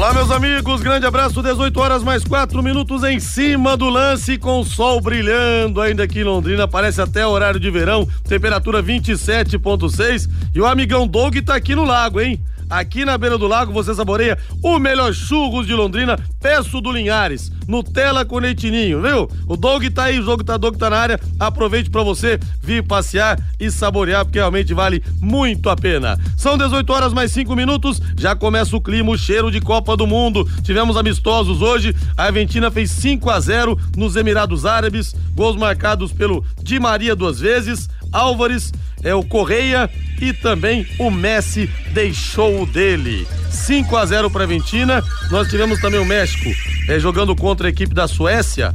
[0.00, 4.64] Olá, meus amigos, grande abraço, 18 horas mais 4 minutos em cima do lance, com
[4.64, 10.64] sol brilhando ainda aqui em Londrina, parece até horário de verão, temperatura 27,6 e o
[10.64, 12.42] amigão Doug tá aqui no lago, hein?
[12.70, 17.50] Aqui na beira do lago você saboreia o melhor churros de Londrina, peço do Linhares,
[17.66, 19.28] Nutella com leitinho, viu?
[19.46, 21.20] O Doug tá aí, o jogo tá Doug tá na área.
[21.38, 26.18] Aproveite para você vir passear e saborear, porque realmente vale muito a pena.
[26.36, 30.06] São 18 horas mais 5 minutos, já começa o clima, o cheiro de Copa do
[30.06, 30.48] Mundo.
[30.62, 31.94] Tivemos amistosos hoje.
[32.16, 37.40] A Argentina fez 5 a 0 nos Emirados Árabes, gols marcados pelo Di Maria duas
[37.40, 38.72] vezes, Álvares
[39.02, 43.26] é o Correia e também o Messi deixou o dele.
[43.50, 45.02] 5 a 0 para a Argentina.
[45.30, 46.50] Nós tivemos também o México
[46.88, 48.74] é, jogando contra a equipe da Suécia.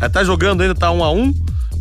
[0.00, 1.34] É, tá jogando ainda, tá 1 a 1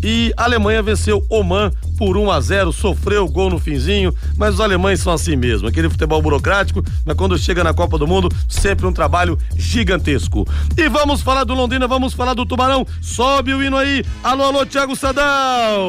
[0.03, 4.59] e a Alemanha venceu Oman por 1 a 0, sofreu gol no finzinho, mas os
[4.59, 8.85] alemães são assim mesmo, aquele futebol burocrático, mas quando chega na Copa do Mundo, sempre
[8.85, 10.45] um trabalho gigantesco.
[10.75, 12.85] E vamos falar do Londrina, vamos falar do Tubarão.
[13.01, 14.03] Sobe o hino aí.
[14.21, 15.87] Alô, alô, Thiago Sadal.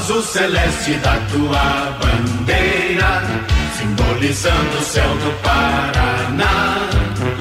[0.00, 3.22] Azul celeste da tua bandeira,
[3.76, 6.88] simbolizando o céu do Paraná.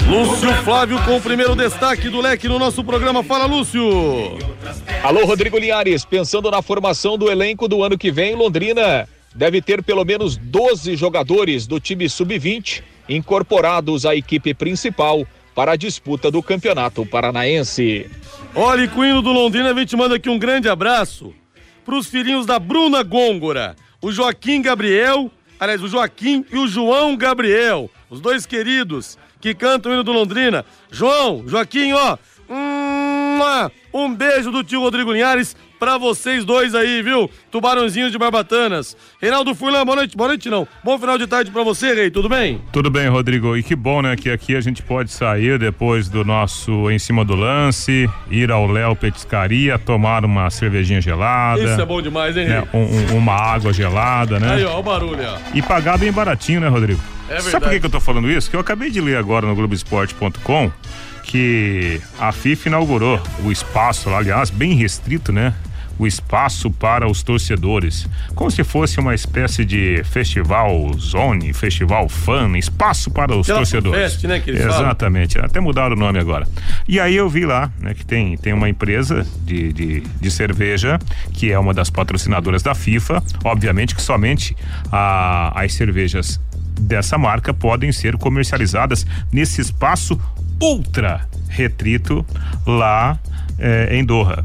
[0.05, 3.23] Lúcio Flávio com o primeiro destaque do leque no nosso programa.
[3.23, 3.81] Fala, Lúcio.
[5.01, 6.03] Alô, Rodrigo Linhares.
[6.03, 10.97] Pensando na formação do elenco do ano que vem, Londrina deve ter pelo menos 12
[10.97, 18.11] jogadores do time sub-20 incorporados à equipe principal para a disputa do Campeonato Paranaense.
[18.53, 21.33] Olha, Cuino do Londrina, a gente manda aqui um grande abraço
[21.89, 27.17] para os filhinhos da Bruna Gôngora, o Joaquim Gabriel, aliás, o Joaquim e o João
[27.17, 30.63] Gabriel, os dois queridos que cantam o hino do Londrina.
[30.91, 32.15] João, Joaquim, ó,
[33.91, 37.31] um beijo do tio Rodrigo Linhares pra vocês dois aí, viu?
[37.49, 38.97] Tubarãozinhos de Barbatanas.
[39.21, 40.17] Reinaldo Furlan, boa noite.
[40.17, 40.67] Boa noite, não.
[40.83, 42.11] Bom final de tarde pra você, Rei.
[42.11, 42.61] Tudo bem?
[42.71, 43.55] Tudo bem, Rodrigo.
[43.55, 44.15] E que bom, né?
[44.15, 48.67] Que aqui a gente pode sair depois do nosso Em Cima do Lance, ir ao
[48.67, 51.63] Léo Petiscaria, tomar uma cervejinha gelada.
[51.63, 52.55] Isso é bom demais, hein, Rei?
[52.55, 52.67] Né?
[52.73, 54.55] Um, um, uma água gelada, né?
[54.55, 55.37] Aí, ó, o barulho, ó.
[55.53, 56.99] E pagar bem baratinho, né, Rodrigo?
[57.29, 57.51] É verdade.
[57.51, 58.49] Sabe por que, que eu tô falando isso?
[58.49, 60.71] Que eu acabei de ler agora no Globoesporte.com
[61.23, 65.53] que a FIFA inaugurou o espaço, aliás, bem restrito, né?
[65.99, 72.57] O espaço para os torcedores, como se fosse uma espécie de festival zone, festival fan,
[72.57, 74.13] espaço para os Aquela torcedores.
[74.13, 74.79] Fest, né, que eles falam.
[74.79, 76.47] Exatamente, até mudaram o nome agora.
[76.87, 80.97] E aí eu vi lá, né, que tem, tem uma empresa de, de, de cerveja
[81.33, 84.55] que é uma das patrocinadoras da FIFA, obviamente que somente
[84.91, 86.39] a, as cervejas
[86.79, 90.19] dessa marca podem ser comercializadas nesse espaço
[90.61, 92.25] ultra retrito
[92.65, 93.19] lá
[93.57, 94.43] eh, em Doha.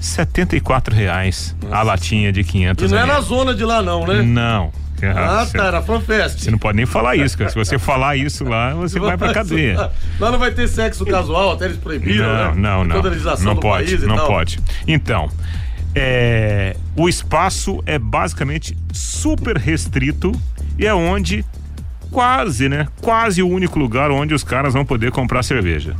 [0.00, 4.22] 74 reais a latinha de 500 E não é na zona de lá, não, né?
[4.22, 4.72] Não.
[5.14, 6.40] Ah, Você- tá, era FanFest.
[6.40, 7.50] Você não pode nem falar isso, cara.
[7.50, 9.90] Se você falar isso lá, você vai pra cadeia.
[10.18, 12.54] Lá não vai ter sexo casual, até eles proibiram, Não, né?
[12.56, 13.02] não, não.
[13.02, 14.26] Não do pode, e não tal.
[14.26, 14.58] pode.
[14.88, 15.30] Então,
[15.94, 20.32] é, o espaço é basicamente super restrito
[20.78, 21.44] e é onde
[22.10, 22.88] quase, né?
[23.02, 25.94] Quase o único lugar onde os caras vão poder comprar cerveja.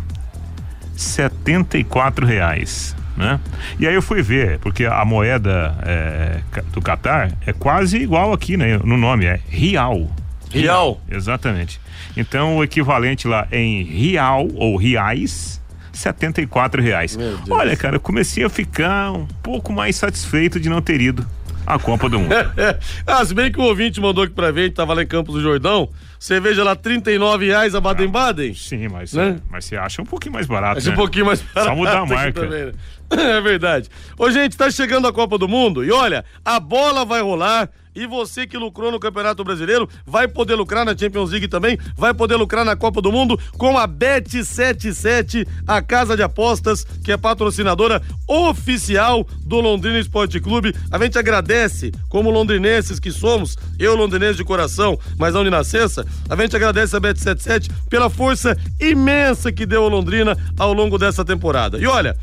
[0.97, 2.97] 74 reais.
[3.17, 3.41] Né?
[3.81, 6.41] E aí eu fui ver, porque a moeda é,
[6.73, 8.79] do Catar é quase igual aqui, né?
[8.85, 10.11] No nome, é Real.
[10.53, 11.01] Real.
[11.11, 11.81] Exatamente.
[12.17, 15.61] Então o equivalente lá em real ou reais,
[15.93, 17.19] 74 reais.
[17.51, 21.27] Olha, cara, eu comecei a ficar um pouco mais satisfeito de não ter ido
[21.67, 22.33] à Copa do Mundo.
[23.07, 25.43] ah, se bem que o ouvinte mandou aqui pra ver, tava lá em Campos do
[25.43, 25.89] Jordão,
[26.19, 28.55] cerveja lá, 39 reais a Baden-Baden.
[28.55, 29.39] Sim, mas, Né?
[29.51, 30.93] mas você acha um pouquinho mais barato, Acho né?
[30.95, 32.41] um pouquinho mais Só mudar a barato marca.
[32.41, 32.73] também, né?
[33.37, 33.89] É verdade.
[34.19, 38.07] Ô, gente, tá chegando a Copa do Mundo e olha, a bola vai rolar e
[38.07, 42.37] você que lucrou no Campeonato Brasileiro vai poder lucrar na Champions League também, vai poder
[42.37, 48.03] lucrar na Copa do Mundo com a Bet77, a casa de apostas que é patrocinadora
[48.29, 50.75] oficial do Londrina Esporte Clube.
[50.93, 56.05] A gente agradece, como londrinenses que somos, eu londrinense de coração, mas não de nascença,
[56.29, 61.25] a gente agradece a Bet77 pela força imensa que deu ao Londrina ao longo dessa
[61.25, 61.79] temporada.
[61.79, 62.17] E olha,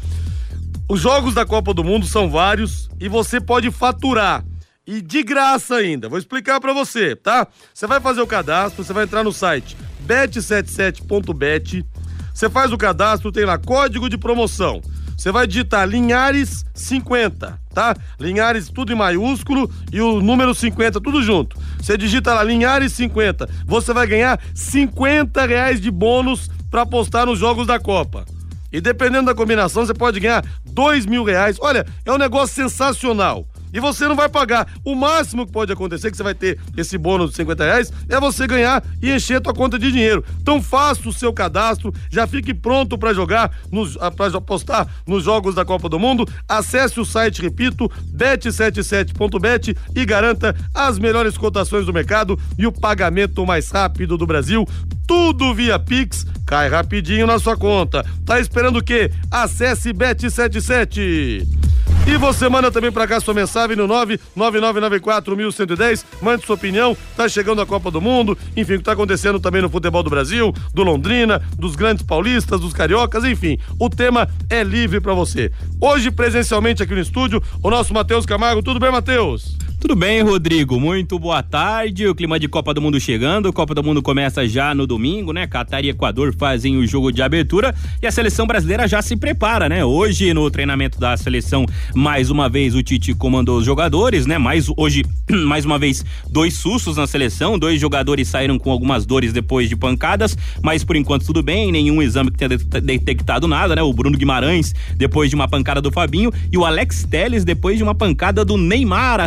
[0.87, 4.43] os jogos da Copa do Mundo são vários e você pode faturar.
[4.85, 6.09] E de graça ainda.
[6.09, 7.47] Vou explicar pra você, tá?
[7.73, 11.85] Você vai fazer o cadastro, você vai entrar no site bet77.bet.
[12.33, 14.81] Você faz o cadastro, tem lá código de promoção.
[15.17, 17.95] Você vai digitar Linhares 50, tá?
[18.19, 21.57] Linhares tudo em maiúsculo e o número 50 tudo junto.
[21.79, 27.39] Você digita lá Linhares 50, você vai ganhar 50 reais de bônus para apostar nos
[27.39, 28.25] jogos da Copa.
[28.69, 31.57] E dependendo da combinação, você pode ganhar dois mil reais.
[31.61, 34.67] Olha, é um negócio sensacional e você não vai pagar.
[34.85, 38.19] O máximo que pode acontecer, que você vai ter esse bônus de 50 reais, é
[38.19, 40.23] você ganhar e encher a tua conta de dinheiro.
[40.39, 43.51] Então faça o seu cadastro, já fique pronto para jogar,
[43.99, 46.25] ah, para apostar nos jogos da Copa do Mundo.
[46.47, 53.45] Acesse o site, repito, bet77.bet e garanta as melhores cotações do mercado e o pagamento
[53.45, 54.67] mais rápido do Brasil.
[55.07, 58.05] Tudo via Pix, cai rapidinho na sua conta.
[58.25, 59.11] Tá esperando o quê?
[59.31, 61.72] Acesse Bet77.
[62.05, 66.03] E você manda também para cá sua mensagem no 999941110.
[66.21, 66.97] Mande sua opinião.
[67.15, 68.37] Tá chegando a Copa do Mundo.
[68.57, 72.59] Enfim, o que tá acontecendo também no futebol do Brasil, do Londrina, dos grandes paulistas,
[72.59, 73.57] dos cariocas, enfim.
[73.79, 75.51] O tema é livre para você.
[75.79, 78.61] Hoje, presencialmente aqui no estúdio, o nosso Matheus Camargo.
[78.61, 79.55] Tudo bem, Matheus?
[79.83, 80.79] Tudo bem, Rodrigo?
[80.79, 82.07] Muito boa tarde.
[82.07, 83.51] O clima de Copa do Mundo chegando.
[83.51, 85.45] Copa do Mundo começa já no domingo, né?
[85.45, 89.67] Catar e Equador fazem o jogo de abertura e a seleção brasileira já se prepara,
[89.67, 89.83] né?
[89.83, 94.37] Hoje, no treinamento da seleção, mais uma vez o Tite comandou os jogadores, né?
[94.37, 95.03] Mais hoje,
[95.45, 97.59] mais uma vez, dois sustos na seleção.
[97.59, 101.73] Dois jogadores saíram com algumas dores depois de pancadas, mas por enquanto tudo bem.
[101.73, 103.81] Nenhum exame que tenha detectado nada, né?
[103.81, 107.83] O Bruno Guimarães, depois de uma pancada do Fabinho, e o Alex Teles, depois de
[107.83, 109.19] uma pancada do Neymar,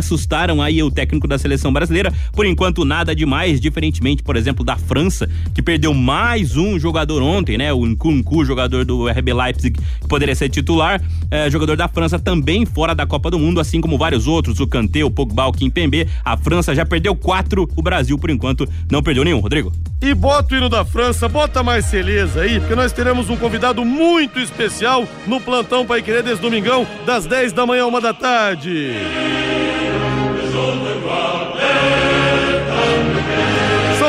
[0.61, 2.13] aí o técnico da seleção brasileira.
[2.33, 7.57] Por enquanto, nada demais, diferentemente, por exemplo, da França, que perdeu mais um jogador ontem,
[7.57, 7.73] né?
[7.73, 11.01] O Nkunku, jogador do RB Leipzig, que poderia ser titular.
[11.29, 14.67] É, jogador da França também fora da Copa do Mundo, assim como vários outros, o
[14.67, 16.07] Kanté, o Pogba, o Kimpembe.
[16.23, 19.39] A França já perdeu quatro, o Brasil, por enquanto, não perdeu nenhum.
[19.39, 19.71] Rodrigo?
[20.01, 23.83] E bota o hino da França, bota mais Celeza aí, porque nós teremos um convidado
[23.83, 28.91] muito especial no plantão Pai Querer desde domingão, das 10 da manhã, uma da tarde.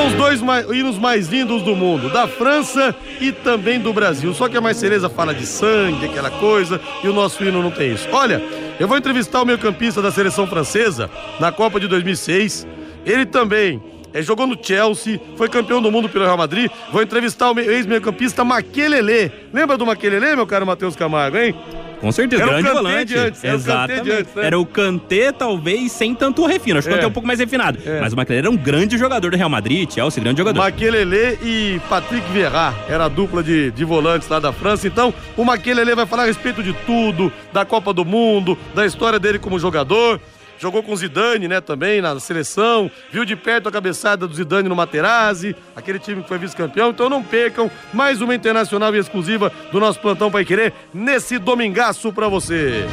[0.08, 4.32] Os dois mais, hinos mais lindos do mundo, da França e também do Brasil.
[4.32, 7.70] Só que a Mais Cereza fala de sangue, aquela coisa, e o nosso hino não
[7.70, 8.08] tem isso.
[8.10, 8.42] Olha,
[8.80, 12.66] eu vou entrevistar o meio-campista da seleção francesa na Copa de 2006.
[13.04, 13.82] Ele também
[14.14, 16.70] é, jogou no Chelsea, foi campeão do mundo pelo Real Madrid.
[16.90, 19.30] Vou entrevistar o ex-meio-campista Maquelele.
[19.52, 21.54] Lembra do Maquelele, meu caro Matheus Camargo, hein?
[22.00, 23.16] Com certeza, era grande volante.
[23.16, 24.10] Antes, Exatamente.
[24.10, 24.46] Era o, antes, né?
[24.46, 26.78] era o Kanté, talvez, sem tanto refino.
[26.78, 26.96] Acho que é.
[26.96, 27.78] o Kanté é um pouco mais refinado.
[27.84, 28.00] É.
[28.00, 30.58] Mas o Maquelele era um grande jogador do Real Madrid, Chelsea, grande jogador.
[30.58, 34.86] Maquelele e Patrick Vieira era a dupla de, de volantes lá da França.
[34.86, 39.18] Então, o Maquelele vai falar a respeito de tudo, da Copa do Mundo, da história
[39.18, 40.20] dele como jogador
[40.58, 44.68] jogou com o Zidane, né, também na seleção, viu de perto a cabeçada do Zidane
[44.68, 49.50] no Materazzi, aquele time que foi vice-campeão, então não percam mais uma internacional e exclusiva
[49.72, 52.84] do nosso plantão Pai Querer nesse domingaço para você.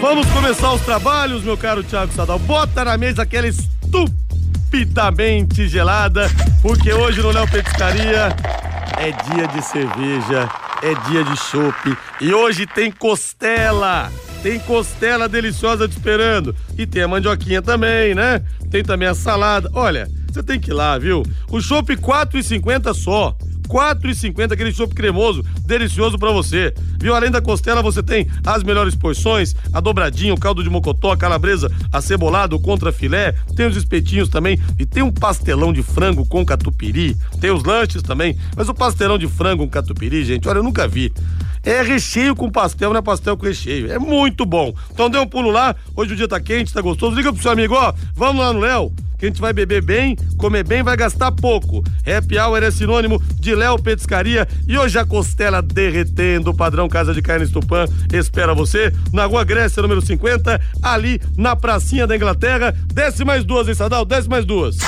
[0.00, 2.40] Vamos começar os trabalhos, meu caro Thiago Sadal.
[2.40, 6.28] Bota na mesa aquela estupidamente gelada,
[6.60, 8.34] porque hoje no Léo Petiscaria
[8.98, 10.50] é dia de cerveja,
[10.82, 14.10] é dia de chopp e hoje tem costela.
[14.42, 16.54] Tem costela deliciosa te esperando.
[16.76, 18.42] E tem a mandioquinha também, né?
[18.70, 19.70] Tem também a salada.
[19.72, 21.22] Olha, você tem que ir lá, viu?
[21.50, 23.36] O chopp 4,50 só.
[23.68, 26.74] 4,50 aquele chopp cremoso, delicioso para você.
[27.00, 27.14] Viu?
[27.14, 31.16] Além da costela, você tem as melhores porções, a dobradinha, o caldo de mocotó, a
[31.16, 36.44] calabresa acebolado contra filé, tem os espetinhos também e tem um pastelão de frango com
[36.44, 40.62] catupiry, tem os lanches também, mas o pastelão de frango com catupiry, gente, olha, eu
[40.62, 41.12] nunca vi.
[41.64, 43.90] É recheio com pastel, não é pastel com recheio.
[43.90, 44.74] É muito bom.
[44.90, 45.74] Então dê um pulo lá.
[45.96, 47.14] Hoje o dia tá quente, tá gostoso.
[47.14, 47.92] Liga pro seu amigo, ó.
[48.14, 48.92] Vamos lá no Léo
[49.22, 51.84] que a gente vai beber bem, comer bem, vai gastar pouco.
[52.04, 57.22] Happy Hour é sinônimo de Léo Petiscaria e hoje a costela derretendo, padrão Casa de
[57.22, 62.74] Carne Tupã espera você na Rua Grécia, número 50, ali na pracinha da Inglaterra.
[62.92, 64.04] Desce mais duas, hein, Sadal?
[64.04, 64.78] Desce mais duas.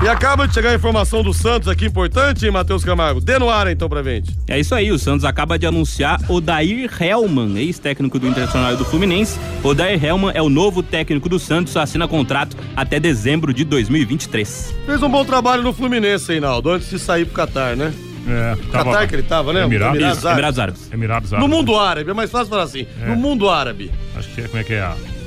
[0.00, 3.20] E acaba de chegar a informação do Santos aqui, importante, hein, Matheus Camargo?
[3.20, 4.30] Dê no ar então pra gente.
[4.46, 8.76] É isso aí, o Santos acaba de anunciar o Dair Helman, ex-técnico do Internacional e
[8.76, 9.36] do Fluminense.
[9.62, 14.72] O Dair Helman é o novo técnico do Santos, assina contrato até dezembro de 2023.
[14.86, 17.92] Fez um bom trabalho no Fluminense, Reinaldo, antes de sair pro Catar, né?
[18.28, 19.64] É, tava, Catar que ele tava, né?
[19.64, 20.92] Emirados, Emirados, Emirados Árabes.
[20.92, 21.50] Emirados Árabes.
[21.50, 22.86] No mundo árabe, é mais fácil falar assim.
[23.02, 23.08] É.
[23.08, 23.90] No mundo árabe.
[24.16, 24.82] Acho que é, como é que é?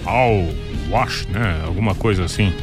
[0.05, 0.47] Al
[0.91, 1.61] Wash, né?
[1.65, 2.53] Alguma coisa assim.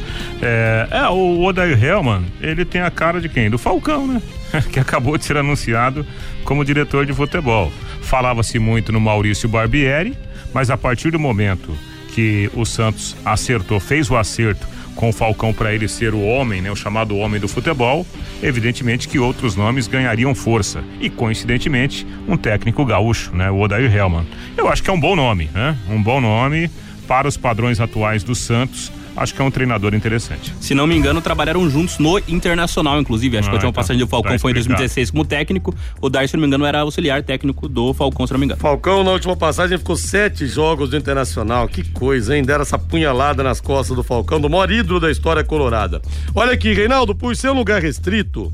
[0.41, 3.49] É, é o Odair Hellman, ele tem a cara de quem?
[3.49, 4.21] Do Falcão, né?
[4.71, 6.05] que acabou de ser anunciado
[6.43, 7.71] como diretor de futebol.
[8.01, 10.15] Falava-se muito no Maurício Barbieri,
[10.53, 11.75] mas a partir do momento
[12.13, 16.61] que o Santos acertou, fez o acerto com o Falcão para ele ser o homem,
[16.61, 18.05] né, o chamado homem do futebol,
[18.43, 20.83] evidentemente que outros nomes ganhariam força.
[20.99, 24.27] E coincidentemente, um técnico gaúcho, né, o Odair Hellman.
[24.57, 25.77] Eu acho que é um bom nome, né?
[25.89, 26.69] Um bom nome
[27.09, 30.53] para os padrões atuais do Santos acho que é um treinador interessante.
[30.61, 33.35] Se não me engano, trabalharam juntos no Internacional, inclusive.
[33.37, 35.75] Acho ah, que a última então, passagem do Falcão tá foi em 2016 como técnico.
[35.99, 38.61] O Dar, se não me engano, era auxiliar técnico do Falcão, se não me engano.
[38.61, 41.67] Falcão, na última passagem, ficou sete jogos do Internacional.
[41.67, 42.43] Que coisa, hein?
[42.43, 46.01] Deram essa punhalada nas costas do Falcão, do maior ídolo da história colorada.
[46.35, 48.53] Olha aqui, Reinaldo, por ser um lugar restrito,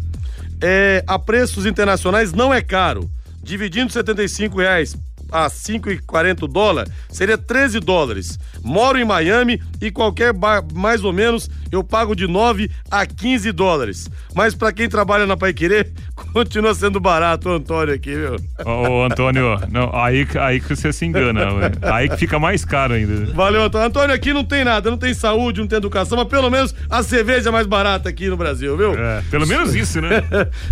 [0.61, 3.09] é, a preços internacionais não é caro.
[3.43, 4.97] Dividindo 75 reais
[5.31, 8.39] a 5,40 dólar, seria 13 dólares.
[8.63, 13.51] Moro em Miami e qualquer bar, mais ou menos, eu pago de 9 a 15
[13.51, 14.09] dólares.
[14.33, 15.87] Mas para quem trabalha na Paiquerê,
[16.33, 18.35] continua sendo barato o Antônio aqui, viu?
[18.65, 21.41] Ô, ô Antônio, não, aí, aí que você se engana,
[21.81, 23.33] aí que fica mais caro ainda.
[23.33, 23.87] Valeu, Antônio.
[23.87, 27.03] Antônio, aqui não tem nada, não tem saúde, não tem educação, mas pelo menos a
[27.03, 28.93] cerveja é mais barata aqui no Brasil, viu?
[28.93, 30.23] É, pelo menos isso, né?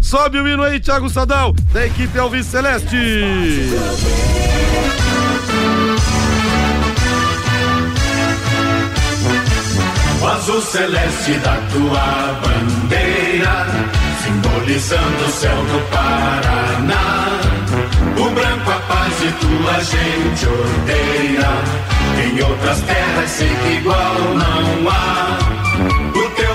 [0.01, 2.97] Sobe o hino aí, Thiago Sadal, da equipe Alves Celeste.
[10.23, 13.67] O azul celeste da tua bandeira,
[14.23, 17.39] simbolizando o céu do Paraná.
[18.17, 21.51] O branco a paz e tua gente odeia.
[22.23, 25.13] Em outras terras sei que igual não há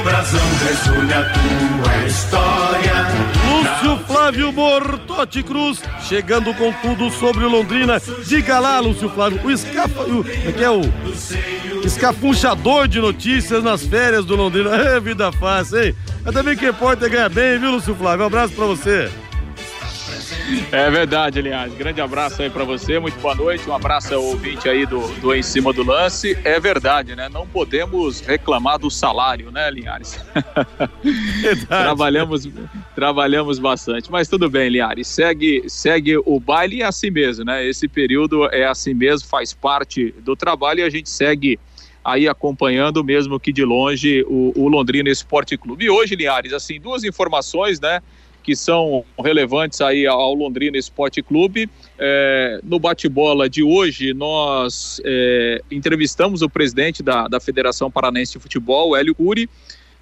[0.09, 3.38] brasão resulha a tua história.
[3.69, 8.01] Lúcio Flávio Bortotti Cruz, chegando com tudo sobre o Londrina.
[8.25, 10.03] Diga lá, Lúcio Flávio, o escapa.
[10.05, 10.81] O, é que é o
[11.85, 14.71] escafunchador de notícias nas férias do Londrina.
[14.89, 15.95] É vida fácil, hein?
[16.25, 18.25] Mas também quem pode é ganhar bem, viu, Lúcio Flávio?
[18.25, 19.11] Um abraço pra você.
[20.73, 21.75] É verdade, aliás.
[21.75, 23.69] Grande abraço aí para você, muito boa noite.
[23.69, 26.39] Um abraço ao ouvinte aí do, do Em Cima do Lance.
[26.45, 27.29] É verdade, né?
[27.29, 30.19] Não podemos reclamar do salário, né, Linhares?
[31.69, 32.49] trabalhamos,
[32.95, 34.11] trabalhamos bastante.
[34.11, 35.09] Mas tudo bem, Linhares.
[35.09, 37.67] Segue, segue o baile e é assim mesmo, né?
[37.67, 41.59] Esse período é assim mesmo, faz parte do trabalho e a gente segue
[42.05, 45.85] aí acompanhando, mesmo que de longe, o, o Londrina Esporte Clube.
[45.85, 48.01] E hoje, Linhares, assim, duas informações, né?
[48.49, 51.69] Que são relevantes aí ao Londrina Esporte Clube.
[51.99, 58.39] É, no bate-bola de hoje, nós é, entrevistamos o presidente da, da Federação Paranaense de
[58.39, 59.51] Futebol, Hélio Curi,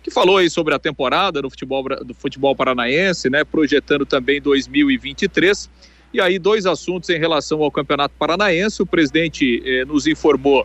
[0.01, 5.69] que falou aí sobre a temporada do futebol, do futebol paranaense, né, projetando também 2023.
[6.15, 8.81] E aí, dois assuntos em relação ao Campeonato Paranaense.
[8.81, 10.65] O presidente eh, nos informou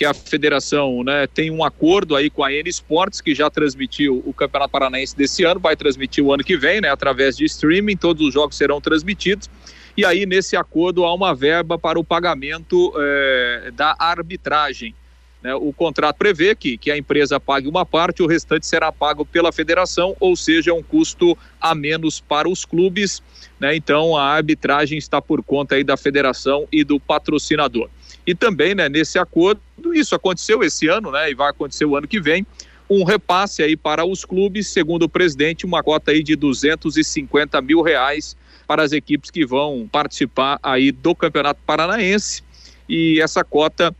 [0.00, 4.22] que a federação né, tem um acordo aí com a N Sports, que já transmitiu
[4.24, 7.98] o Campeonato Paranaense desse ano, vai transmitir o ano que vem, né, através de streaming,
[7.98, 9.50] todos os jogos serão transmitidos.
[9.94, 14.94] E aí, nesse acordo, há uma verba para o pagamento é, da arbitragem.
[15.42, 15.54] Né?
[15.54, 19.52] O contrato prevê que, que a empresa pague uma parte, o restante será pago pela
[19.52, 23.22] federação, ou seja, um custo a menos para os clubes.
[23.60, 23.76] Né?
[23.76, 27.90] Então, a arbitragem está por conta aí da federação e do patrocinador.
[28.26, 29.60] E também, né, nesse acordo,
[29.92, 32.46] isso aconteceu esse ano, né, e vai acontecer o ano que vem,
[32.88, 37.82] um repasse aí para os clubes, segundo o presidente, uma cota aí de 250 mil
[37.82, 38.36] reais
[38.66, 42.42] para as equipes que vão participar aí do Campeonato Paranaense.
[42.88, 43.94] E essa cota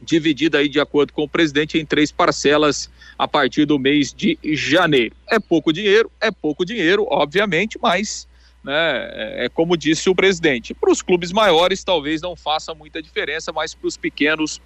[0.00, 4.38] dividida aí de acordo com o presidente em três parcelas a partir do mês de
[4.42, 5.14] janeiro.
[5.28, 8.26] É pouco dinheiro, é pouco dinheiro, obviamente, mas
[8.62, 9.08] né?
[9.12, 10.74] É, é como disse o presidente.
[10.74, 14.60] Para os clubes maiores talvez não faça muita diferença, mas para os pequenos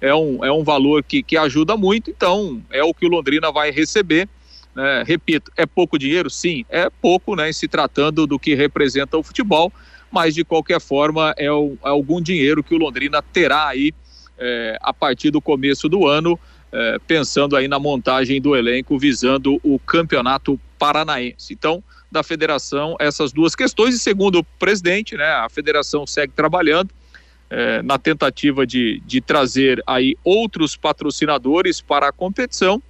[0.00, 3.52] é um, é um valor que, que ajuda muito, então é o que o Londrina
[3.52, 4.28] vai receber.
[4.74, 5.04] Né?
[5.06, 6.28] Repito, é pouco dinheiro?
[6.28, 7.52] Sim, é pouco, né?
[7.52, 9.72] Se tratando do que representa o futebol,
[10.10, 13.92] mas de qualquer forma é, o, é algum dinheiro que o Londrina terá aí
[14.38, 16.38] é, a partir do começo do ano,
[16.72, 21.52] é, pensando aí na montagem do elenco visando o campeonato paranaense.
[21.52, 21.82] Então,
[22.12, 26.90] da federação essas duas questões e segundo o presidente, né, a federação segue trabalhando
[27.50, 32.82] é, na tentativa de, de trazer aí outros patrocinadores para a competição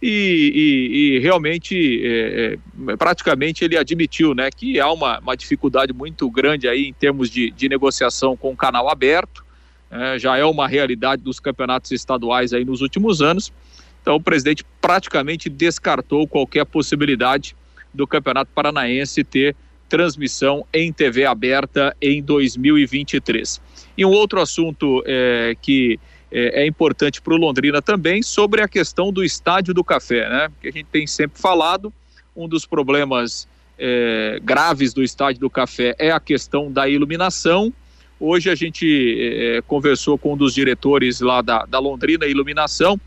[0.00, 5.92] e, e, e realmente é, é, praticamente ele admitiu né, que há uma, uma dificuldade
[5.92, 9.44] muito grande aí em termos de, de negociação com o canal aberto,
[9.90, 13.52] é, já é uma realidade dos campeonatos estaduais aí nos últimos anos.
[14.00, 17.56] Então o presidente praticamente descartou qualquer possibilidade
[17.92, 19.56] do Campeonato Paranaense ter
[19.88, 23.60] transmissão em TV aberta em 2023.
[23.96, 25.98] E um outro assunto é, que
[26.30, 30.48] é, é importante para o Londrina também, sobre a questão do Estádio do Café, né?
[30.60, 31.92] Que a gente tem sempre falado,
[32.36, 37.72] um dos problemas é, graves do Estádio do Café é a questão da iluminação.
[38.20, 43.00] Hoje a gente é, conversou com um dos diretores lá da, da Londrina Iluminação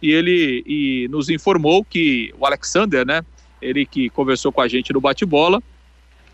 [0.00, 3.22] e ele e nos informou que o Alexander, né,
[3.64, 5.62] ele que conversou com a gente no bate-bola,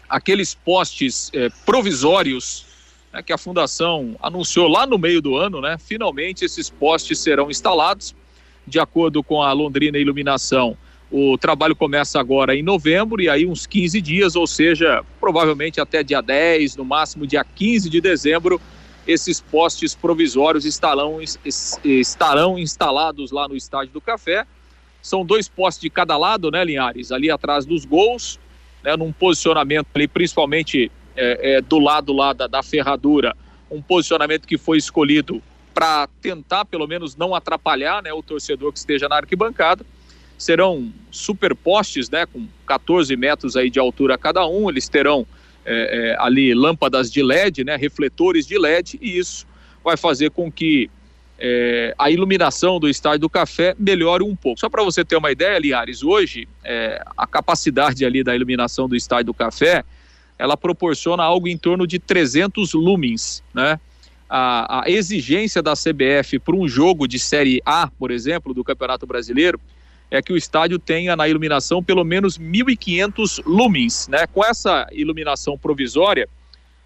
[0.08, 2.66] aqueles postes eh, provisórios
[3.12, 7.50] né, que a fundação anunciou lá no meio do ano, né, finalmente esses postes serão
[7.50, 8.14] instalados
[8.66, 10.76] de acordo com a Londrina Iluminação.
[11.10, 16.04] O trabalho começa agora em novembro e aí uns 15 dias, ou seja, provavelmente até
[16.04, 18.60] dia 10, no máximo dia 15 de dezembro,
[19.06, 21.18] esses postes provisórios estarão,
[21.84, 24.46] estarão instalados lá no Estádio do Café.
[25.02, 27.10] São dois postes de cada lado, né, Linhares?
[27.12, 28.38] Ali atrás dos gols,
[28.82, 33.36] né, num posicionamento ali, principalmente é, é, do lado lá da, da ferradura,
[33.70, 35.42] um posicionamento que foi escolhido
[35.72, 39.84] para tentar, pelo menos, não atrapalhar né, o torcedor que esteja na arquibancada.
[40.36, 45.26] Serão superpostes, né, com 14 metros aí de altura cada um, eles terão
[45.64, 49.46] é, é, ali lâmpadas de LED, né, refletores de LED, e isso
[49.84, 50.90] vai fazer com que
[51.40, 54.60] é, a iluminação do Estádio do Café melhore um pouco.
[54.60, 58.94] Só para você ter uma ideia, Liares, hoje é, a capacidade ali da iluminação do
[58.94, 59.82] Estádio do Café,
[60.38, 63.80] ela proporciona algo em torno de 300 lumens, né?
[64.28, 69.06] A, a exigência da CBF para um jogo de Série A, por exemplo, do Campeonato
[69.06, 69.58] Brasileiro,
[70.10, 74.26] é que o estádio tenha na iluminação pelo menos 1.500 lumens, né?
[74.26, 76.28] Com essa iluminação provisória,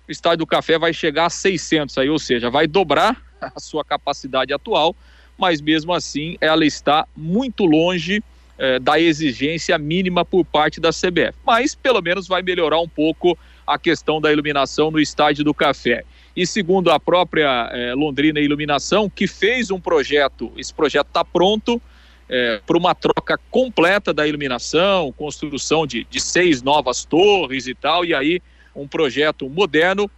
[0.09, 3.24] o estádio do Café vai chegar a 600 aí, ou seja, vai dobrar
[3.55, 4.95] a sua capacidade atual,
[5.37, 8.23] mas mesmo assim ela está muito longe
[8.59, 11.35] eh, da exigência mínima por parte da CBF.
[11.45, 13.37] Mas pelo menos vai melhorar um pouco
[13.67, 16.05] a questão da iluminação no estádio do Café.
[16.37, 21.81] E segundo a própria eh, Londrina Iluminação, que fez um projeto, esse projeto está pronto,
[22.29, 28.05] é, para uma troca completa da iluminação, construção de, de seis novas torres e tal,
[28.05, 28.41] e aí
[28.75, 30.11] um projeto moderno.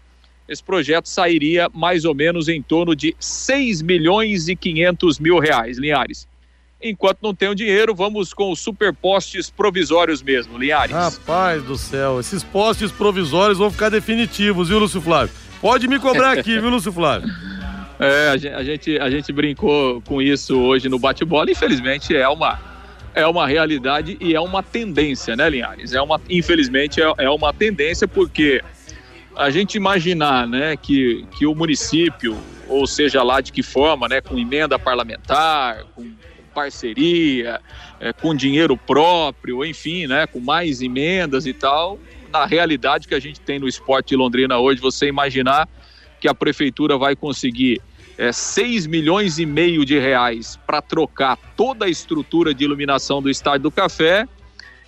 [0.48, 5.78] Esse projeto sairia mais ou menos em torno de 6 milhões e 500 mil reais,
[5.78, 6.28] Linhares.
[6.80, 10.94] Enquanto não tem o dinheiro, vamos com os superpostes provisórios mesmo, Linhares.
[10.94, 15.34] Rapaz do céu, esses postes provisórios vão ficar definitivos, viu, Lúcio Flávio?
[15.60, 17.28] Pode me cobrar aqui, viu, Lúcio Flávio?
[17.98, 21.50] É, a gente, a gente brincou com isso hoje no bate-bola.
[21.50, 22.60] Infelizmente é uma,
[23.14, 25.94] é uma realidade e é uma tendência, né, Linhares?
[25.94, 28.62] É uma, infelizmente é, é uma tendência porque
[29.36, 32.36] a gente imaginar, né, que, que o município,
[32.68, 36.10] ou seja lá de que forma, né, com emenda parlamentar, com
[36.54, 37.60] parceria,
[38.00, 41.98] é, com dinheiro próprio, enfim, né, com mais emendas e tal,
[42.32, 45.68] na realidade que a gente tem no esporte de Londrina hoje, você imaginar
[46.18, 47.82] que a prefeitura vai conseguir
[48.16, 53.28] é, 6 milhões e meio de reais para trocar toda a estrutura de iluminação do
[53.28, 54.26] Estádio do Café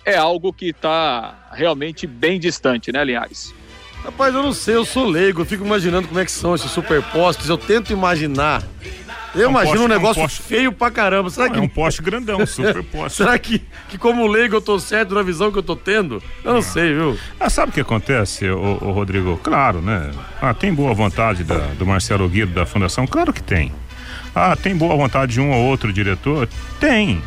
[0.03, 3.53] é algo que está realmente bem distante, né, Linhares?
[4.03, 6.71] Rapaz, eu não sei, eu sou leigo, eu fico imaginando como é que são esses
[6.71, 8.63] superpostes, eu tento imaginar
[9.35, 11.29] eu é um imagino poste, um negócio é um feio pra caramba.
[11.29, 11.59] Será não, que...
[11.59, 13.17] É um poste grandão, super poste.
[13.17, 16.21] Será que, que como leigo eu tô certo na visão que eu tô tendo?
[16.43, 17.17] Eu não, sei, viu?
[17.39, 19.39] Ah, sabe o que acontece, o, o Rodrigo?
[19.43, 20.11] Claro, né?
[20.41, 23.05] Ah, tem boa vontade da, do Marcelo Guido da Fundação?
[23.05, 23.71] Claro que tem.
[24.33, 26.47] Ah, tem boa vontade de um ou outro diretor?
[26.79, 27.21] Tem.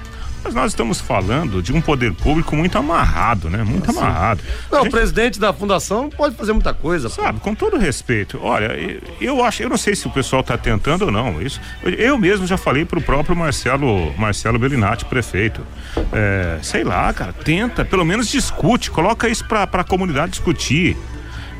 [0.44, 3.62] Mas nós estamos falando de um poder público muito amarrado, né?
[3.62, 3.98] Muito assim.
[3.98, 4.42] amarrado.
[4.70, 4.88] Não, gente...
[4.88, 7.08] o presidente da fundação pode fazer muita coisa.
[7.08, 7.44] Sabe, pô.
[7.44, 8.38] com todo respeito.
[8.42, 8.72] Olha,
[9.20, 11.40] eu acho, eu não sei se o pessoal está tentando ou não.
[11.40, 15.60] Isso, eu mesmo já falei para o próprio Marcelo, Marcelo Bellinati, prefeito.
[16.12, 20.96] É, sei lá, cara, tenta, pelo menos discute, coloca isso para a comunidade discutir.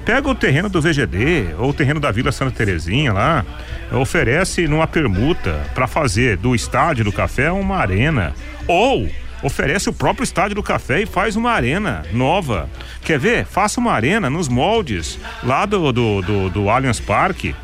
[0.05, 3.47] Pega o terreno do VGD ou o terreno da Vila Santa Terezinha lá,
[3.93, 8.35] oferece numa permuta para fazer do estádio do café uma arena
[8.67, 9.09] ou
[9.43, 12.69] oferece o próprio estádio do café e faz uma arena nova.
[13.03, 13.45] Quer ver?
[13.45, 17.55] Faça uma arena nos moldes lá do, do, do, do Allianz Parque,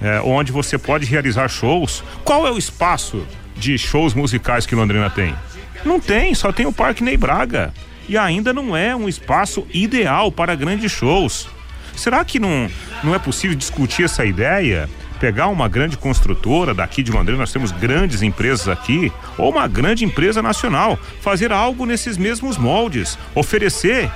[0.00, 2.04] é, onde você pode realizar shows.
[2.24, 5.34] Qual é o espaço de shows musicais que Londrina tem?
[5.82, 7.72] Não tem, só tem o Parque Ney Braga.
[8.08, 11.48] E ainda não é um espaço ideal para grandes shows.
[11.96, 12.70] Será que não,
[13.02, 14.88] não é possível discutir essa ideia?
[15.18, 20.04] Pegar uma grande construtora daqui de Londrina, nós temos grandes empresas aqui, ou uma grande
[20.04, 24.10] empresa nacional, fazer algo nesses mesmos moldes, oferecer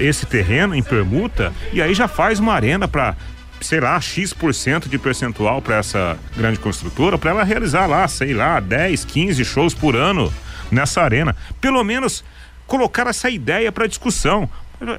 [0.00, 3.14] esse terreno em permuta e aí já faz uma arena para
[3.60, 8.60] sei lá, X% de percentual para essa grande construtora, para ela realizar lá, sei lá,
[8.60, 10.32] 10, 15 shows por ano
[10.70, 11.34] nessa arena.
[11.60, 12.22] Pelo menos
[12.66, 14.48] colocar essa ideia para discussão.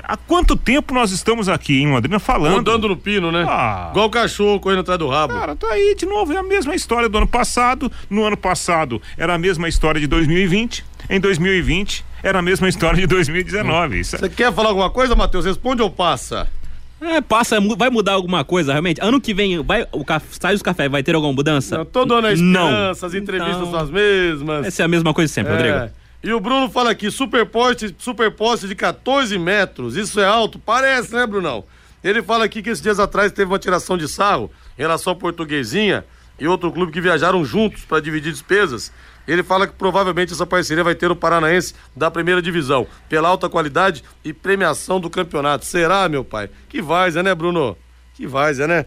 [0.03, 2.55] Há quanto tempo nós estamos aqui em Londrina falando?
[2.55, 3.45] Rodando no pino, né?
[3.47, 5.33] Ah, Igual o cachorro correndo atrás do rabo.
[5.33, 7.91] Cara, tá aí de novo, é a mesma história do ano passado.
[8.09, 10.83] No ano passado era a mesma história de 2020.
[11.09, 14.03] Em 2020 era a mesma história de 2019.
[14.03, 15.45] Você quer falar alguma coisa, Matheus?
[15.45, 16.47] Responde ou passa?
[16.99, 18.99] É, passa, vai mudar alguma coisa realmente?
[18.99, 21.77] Ano que vem, vai, o sai os café, vai ter alguma mudança?
[21.77, 22.67] Não, tô dando a Não.
[22.69, 24.65] esperança, as entrevistas Então, são as mesmas.
[24.65, 25.55] Essa é a mesma coisa sempre, É.
[25.55, 25.93] Rodrigo.
[26.23, 30.57] E o Bruno fala aqui, superposte, superposte de 14 metros, isso é alto?
[30.57, 31.63] Parece, né, Brunão?
[32.03, 35.19] Ele fala aqui que esses dias atrás teve uma tiração de sarro em relação ao
[35.19, 36.03] Portuguesinha
[36.39, 38.91] e outro clube que viajaram juntos para dividir despesas.
[39.27, 43.49] Ele fala que provavelmente essa parceria vai ter o Paranaense da primeira divisão, pela alta
[43.49, 45.65] qualidade e premiação do campeonato.
[45.65, 46.49] Será, meu pai?
[46.69, 47.77] Que várzea, né, Bruno?
[48.13, 48.85] Que várzea, né?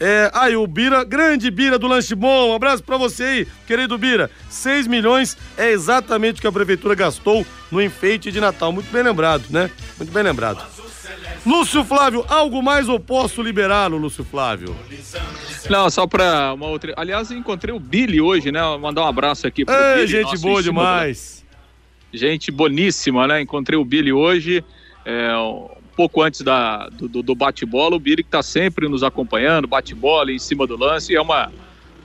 [0.00, 3.98] É, aí o Bira, grande Bira do Lanche Bom, um abraço pra você aí, querido
[3.98, 4.30] Bira.
[4.48, 8.70] 6 milhões é exatamente o que a prefeitura gastou no enfeite de Natal.
[8.72, 9.68] Muito bem lembrado, né?
[9.96, 10.64] Muito bem lembrado.
[11.44, 14.76] Lúcio Flávio, algo mais ou posso liberá-lo, Lúcio Flávio?
[15.68, 16.94] Não, só pra uma outra.
[16.96, 18.60] Aliás, encontrei o Billy hoje, né?
[18.78, 20.06] Mandar um abraço aqui pro Ei, Billy.
[20.06, 21.44] gente nosso boa cima demais.
[22.12, 23.40] do- Gente boníssima, né?
[23.40, 24.64] Encontrei o Billy hoje,
[25.04, 25.28] é,
[25.98, 27.96] pouco antes da, do, do- bate-bola.
[27.96, 31.12] O Billy que tá sempre nos acompanhando, bate-bola em cima do lance.
[31.12, 31.50] É uma,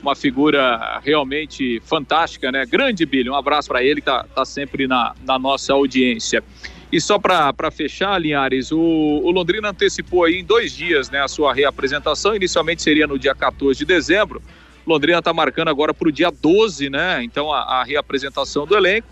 [0.01, 2.65] uma figura realmente fantástica, né?
[2.65, 6.43] Grande Billy, um abraço pra ele que tá, tá sempre na, na nossa audiência.
[6.91, 11.27] E só para fechar, Linhares, o, o Londrina antecipou aí em dois dias né, a
[11.27, 12.35] sua reapresentação.
[12.35, 14.41] Inicialmente seria no dia 14 de dezembro.
[14.87, 17.23] Londrina está marcando agora para o dia 12, né?
[17.23, 19.07] Então a, a reapresentação do elenco.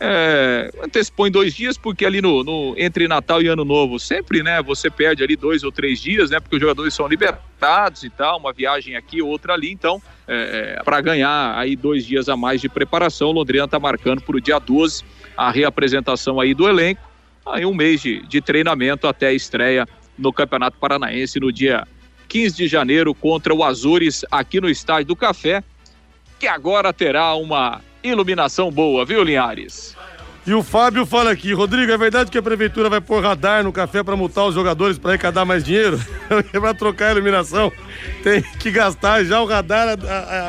[0.00, 4.42] É, antecipou em dois dias, porque ali no, no- entre Natal e Ano Novo, sempre,
[4.44, 4.62] né?
[4.62, 6.38] Você perde ali dois ou três dias, né?
[6.38, 9.72] Porque os jogadores são libertados e tal, uma viagem aqui, outra ali.
[9.72, 10.00] Então,
[10.84, 14.40] para ganhar aí dois dias a mais de preparação, o Londrina está marcando para o
[14.40, 15.02] dia 12
[15.36, 17.00] a reapresentação aí do elenco.
[17.44, 21.86] Aí um mês de, de treinamento até a estreia no Campeonato Paranaense no dia
[22.28, 25.64] 15 de janeiro contra o Azures aqui no Estádio do Café,
[26.38, 29.96] que agora terá uma iluminação boa, viu, Linhares?
[30.46, 33.70] E o Fábio fala aqui, Rodrigo, é verdade que a prefeitura vai pôr radar no
[33.72, 36.00] café pra multar os jogadores pra arrecadar mais dinheiro?
[36.52, 37.70] pra trocar a iluminação,
[38.22, 39.98] tem que gastar já o radar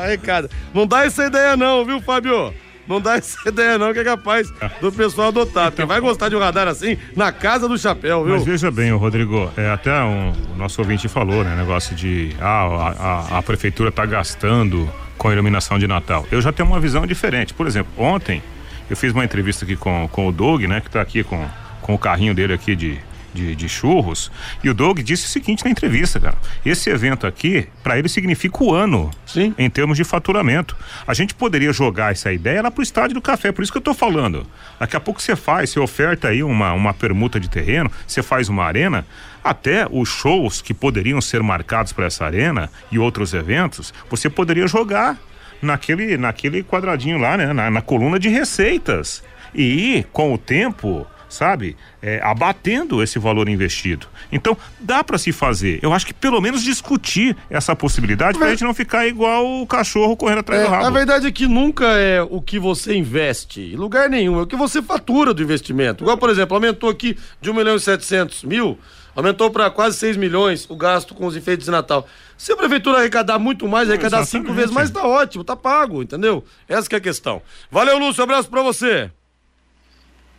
[0.02, 0.48] arrecada.
[0.72, 2.54] Não dá essa ideia não, viu, Fábio?
[2.88, 5.70] Não dá essa ideia não, que é capaz do pessoal adotar.
[5.70, 8.32] Porque vai gostar de um radar assim na casa do chapéu, viu?
[8.34, 11.54] Mas veja bem, Rodrigo, é, até um- o nosso ouvinte falou, né?
[11.56, 12.88] Negócio de ah, a,
[13.34, 16.26] a- a prefeitura tá gastando com a iluminação de Natal.
[16.32, 17.52] Eu já tenho uma visão diferente.
[17.52, 18.42] Por exemplo, ontem
[18.88, 20.80] eu fiz uma entrevista aqui com, com o Doug, né?
[20.80, 21.46] Que tá aqui com,
[21.82, 22.98] com o carrinho dele aqui de,
[23.32, 24.30] de, de churros.
[24.62, 26.36] E o Doug disse o seguinte na entrevista, cara.
[26.64, 29.10] Esse evento aqui, para ele, significa o ano.
[29.26, 29.54] Sim.
[29.58, 30.76] Em termos de faturamento.
[31.06, 33.52] A gente poderia jogar essa ideia lá pro estádio do café.
[33.52, 34.46] Por isso que eu tô falando.
[34.78, 38.48] Daqui a pouco você faz, você oferta aí uma, uma permuta de terreno, você faz
[38.48, 39.06] uma arena.
[39.42, 44.66] Até os shows que poderiam ser marcados para essa arena e outros eventos, você poderia
[44.66, 45.18] jogar
[45.62, 47.52] naquele, naquele quadradinho lá, né?
[47.52, 49.22] Na, na coluna de receitas.
[49.54, 54.06] E com o tempo, sabe, é, abatendo esse valor investido.
[54.30, 55.78] Então, dá para se fazer.
[55.82, 60.16] Eu acho que pelo menos discutir essa possibilidade pra gente não ficar igual o cachorro
[60.16, 60.84] correndo atrás É, do rabo.
[60.86, 64.46] a verdade é que nunca é o que você investe, em lugar nenhum, é o
[64.46, 66.04] que você fatura do investimento.
[66.04, 68.78] Igual, por exemplo, aumentou aqui de 1 milhão e 700 mil,
[69.14, 72.06] aumentou para quase 6 milhões o gasto com os enfeites de Natal.
[72.36, 74.56] Se a prefeitura arrecadar muito mais, arrecadar cinco Exatamente.
[74.56, 76.42] vezes mais, tá ótimo, tá pago, entendeu?
[76.68, 77.42] Essa que é a questão.
[77.70, 79.10] Valeu, Lúcio, abraço pra você.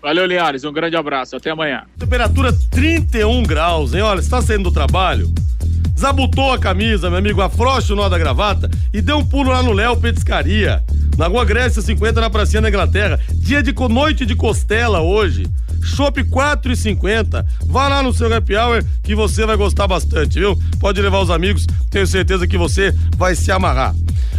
[0.02, 1.84] Valeu, Linhares, um grande abraço, até amanhã.
[1.98, 4.02] Temperatura 31 graus, hein?
[4.02, 5.32] Olha, você tá saindo do trabalho,
[6.02, 9.62] desabotou a camisa, meu amigo, afrouxa o nó da gravata e deu um pulo lá
[9.62, 10.82] no Léo Petiscaria.
[11.16, 13.20] Na Rua Grécia 50, na Pracinha da Inglaterra.
[13.36, 15.46] Dia de noite de costela hoje.
[15.84, 17.46] Chopp 4,50.
[17.68, 20.60] Vá lá no seu happy hour que você vai gostar bastante, viu?
[20.80, 23.94] Pode levar os amigos, tenho certeza que você vai se amarrar.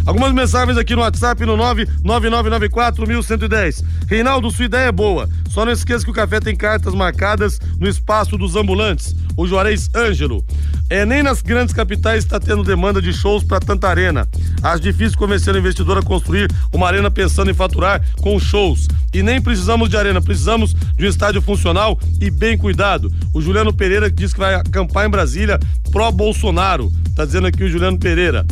[0.05, 3.85] Algumas mensagens aqui no WhatsApp no 99994-1110.
[4.09, 5.29] Reinaldo, sua ideia é boa.
[5.48, 9.14] Só não esqueça que o café tem cartas marcadas no espaço dos ambulantes.
[9.37, 10.44] O Juarez Ângelo.
[10.92, 14.28] É, nem nas grandes capitais está tendo demanda de shows para tanta arena.
[14.62, 18.88] Acho difícil convencer o investidor a construir uma arena pensando em faturar com shows.
[19.14, 23.11] E nem precisamos de arena, precisamos de um estádio funcional e bem cuidado.
[23.33, 25.59] O Juliano Pereira diz que vai acampar em Brasília
[25.90, 26.92] pró-Bolsonaro.
[27.16, 28.44] Tá dizendo aqui o Juliano Pereira.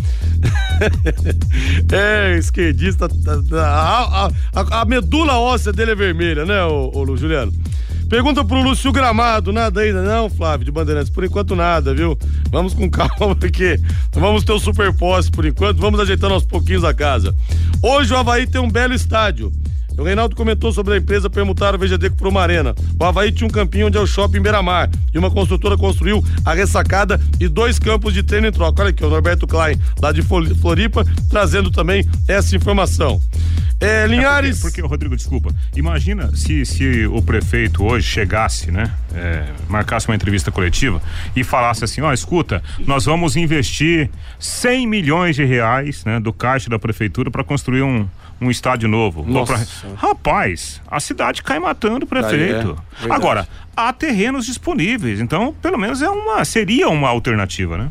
[1.92, 3.07] é, esquerdista.
[3.07, 7.53] tá- tá- A, a- a- medula óssea dele é vermelha, né, ô, ô Juliano?
[8.11, 12.18] Pergunta pro Lúcio Gramado, nada ainda não, Flávio, de Bandeirantes, por enquanto nada, viu?
[12.51, 13.81] Vamos com calma, porque
[14.12, 17.33] vamos ter o super posse por enquanto, vamos ajeitando aos pouquinhos a casa.
[17.81, 19.53] Hoje o Havaí tem um belo estádio.
[20.00, 22.74] O Reinaldo comentou sobre a empresa permutar o VGD por uma arena.
[22.98, 24.88] O Havaí tinha um campinho onde é o shopping Beira-Mar.
[25.12, 28.80] E uma construtora construiu a ressacada e dois campos de treino em troca.
[28.80, 33.20] Olha aqui, o Norberto Klein, lá de Floripa, trazendo também essa informação.
[33.78, 34.58] É, Linhares.
[34.58, 35.54] É porque, porque, Rodrigo, desculpa.
[35.76, 38.90] Imagina se, se o prefeito hoje chegasse, né?
[39.14, 41.02] É, marcasse uma entrevista coletiva
[41.36, 46.70] e falasse assim: ó, escuta, nós vamos investir 100 milhões de reais né, do caixa
[46.70, 48.06] da prefeitura para construir um,
[48.40, 49.24] um estádio novo.
[49.44, 49.61] Pra...
[49.96, 52.76] Rapaz, a cidade cai matando o prefeito.
[53.05, 57.90] É, Agora, há terrenos disponíveis, então pelo menos é uma seria uma alternativa, né?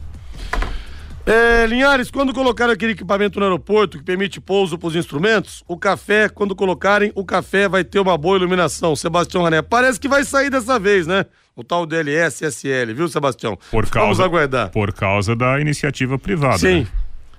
[1.25, 5.77] É, Linhares, quando colocar aquele equipamento no aeroporto que permite pouso para os instrumentos, o
[5.77, 8.95] café, quando colocarem, o café vai ter uma boa iluminação.
[8.95, 11.27] Sebastião Rané, parece que vai sair dessa vez, né?
[11.55, 13.59] O tal DLS SL, viu, Sebastião?
[13.69, 14.71] Por causa, Vamos aguardar.
[14.71, 16.57] Por causa da iniciativa privada.
[16.57, 16.79] Sim.
[16.79, 16.87] Né?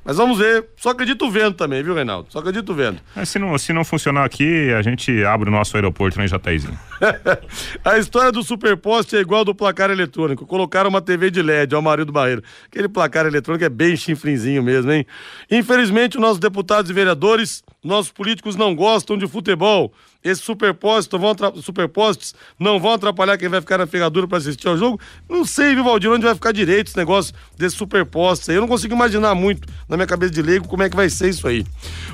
[0.04, 0.66] Mas vamos ver.
[0.76, 2.30] Só acredito vendo também, viu, Reinaldo?
[2.30, 3.00] Só acredito vendo.
[3.14, 6.78] É, se, não, se não funcionar aqui, a gente abre o nosso aeroporto né, Jataizinho.
[7.84, 10.46] a história do superposte é igual do placar eletrônico.
[10.46, 12.42] Colocaram uma TV de LED, ao marido Barreiro.
[12.66, 15.06] Aquele placar eletrônico é bem chifrinzinho mesmo, hein?
[15.50, 19.92] Infelizmente, nossos deputados e vereadores, nossos políticos não gostam de futebol.
[20.22, 24.76] Esses superpostos, vão superpostos não vão atrapalhar quem vai ficar na ferradura para assistir ao
[24.76, 25.00] jogo?
[25.28, 28.56] Não sei, viu, Valdir, onde vai ficar direito esse negócio desses superpostos aí.
[28.56, 31.30] Eu não consigo imaginar muito na minha cabeça de leigo como é que vai ser
[31.30, 31.64] isso aí.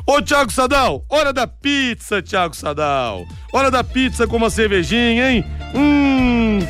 [0.06, 3.26] Ô, Thiago Sadal, hora da pizza, Thiago Sadal.
[3.52, 5.44] Hora da pizza com uma cervejinha, hein?
[5.74, 6.60] Hum.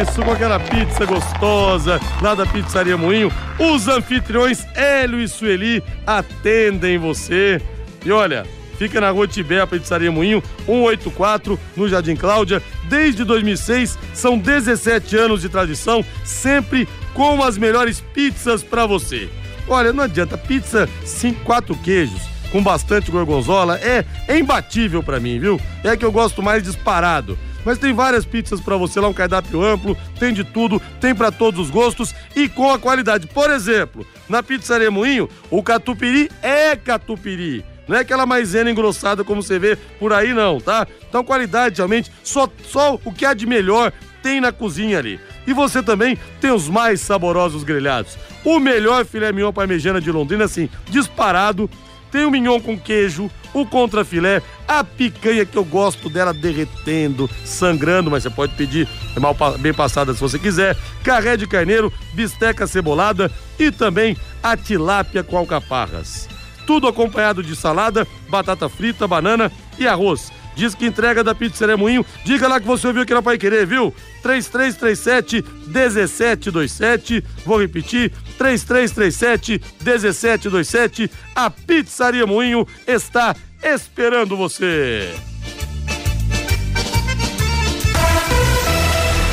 [0.00, 3.32] Isso, com aquela pizza gostosa lá da Pizzaria Moinho.
[3.58, 7.60] Os anfitriões Hélio e Sueli atendem você.
[8.04, 8.46] E olha,
[8.78, 12.62] Fica na rua Tibé, Pizzaria Moinho, 184, no Jardim Cláudia.
[12.88, 19.28] Desde 2006, são 17 anos de tradição, sempre com as melhores pizzas para você.
[19.66, 25.40] Olha, não adianta, pizza 5, 4 queijos, com bastante gorgonzola, é, é imbatível para mim,
[25.40, 25.60] viu?
[25.82, 27.36] É que eu gosto mais disparado.
[27.64, 31.32] Mas tem várias pizzas para você lá, um cardápio amplo, tem de tudo, tem para
[31.32, 33.26] todos os gostos e com a qualidade.
[33.26, 39.42] Por exemplo, na Pizzaria Moinho, o catupiry é catupiry não é aquela maisena engrossada como
[39.42, 40.86] você vê por aí, não, tá?
[41.08, 45.18] Então, qualidade, realmente, só, só o que há de melhor tem na cozinha ali.
[45.46, 48.18] E você também tem os mais saborosos grelhados.
[48.44, 51.68] O melhor filé mignon parmegiana de Londrina, assim, disparado.
[52.12, 58.10] Tem o mignon com queijo, o contrafilé, a picanha que eu gosto dela derretendo, sangrando,
[58.10, 58.88] mas você pode pedir
[59.20, 60.74] mal, bem passada se você quiser,
[61.04, 66.28] carré de carneiro, bisteca cebolada e também a tilápia com alcaparras
[66.68, 70.30] tudo acompanhado de salada, batata frita, banana e arroz.
[70.54, 72.04] Diz que entrega da Pizzaria Moinho.
[72.26, 73.94] Diga lá que você ouviu aqui na Pai Querer, viu?
[74.22, 77.24] 3337 1727.
[77.46, 81.10] Vou repetir: 3337 1727.
[81.34, 85.14] A Pizzaria Moinho está esperando você.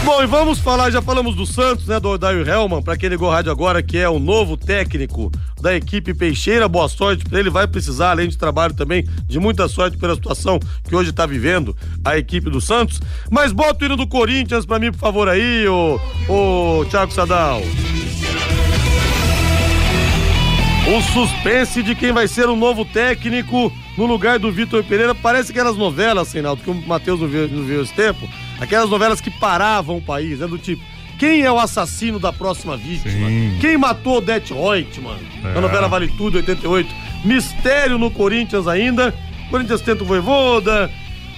[0.05, 3.27] Bom, e vamos falar, já falamos do Santos, né, do Odair Helman, para quem ligou
[3.27, 5.31] rádio agora, que é o novo técnico
[5.65, 6.69] da equipe Peixeira.
[6.69, 10.59] Boa sorte para ele, vai precisar, além de trabalho também, de muita sorte pela situação
[10.87, 13.01] que hoje está vivendo a equipe do Santos.
[13.31, 15.99] Mas bota o hino do Corinthians para mim, por favor, aí, ô,
[16.29, 17.63] ô Thiago Sadal.
[20.87, 25.15] O suspense de quem vai ser o novo técnico no lugar do Vitor Pereira.
[25.15, 29.19] Parece aquelas novelas, Reinaldo, que o Matheus não viu, não viu esse tempo Aquelas novelas
[29.19, 30.47] que paravam o país, né?
[30.47, 30.81] Do tipo,
[31.17, 33.27] quem é o assassino da próxima vítima?
[33.27, 33.57] Sim.
[33.61, 35.19] Quem matou Odete Reutemann?
[35.43, 35.53] É.
[35.53, 36.93] Na novela Vale Tudo, 88.
[37.23, 39.13] Mistério no Corinthians ainda.
[39.49, 40.91] Corinthians tenta o Voivoda.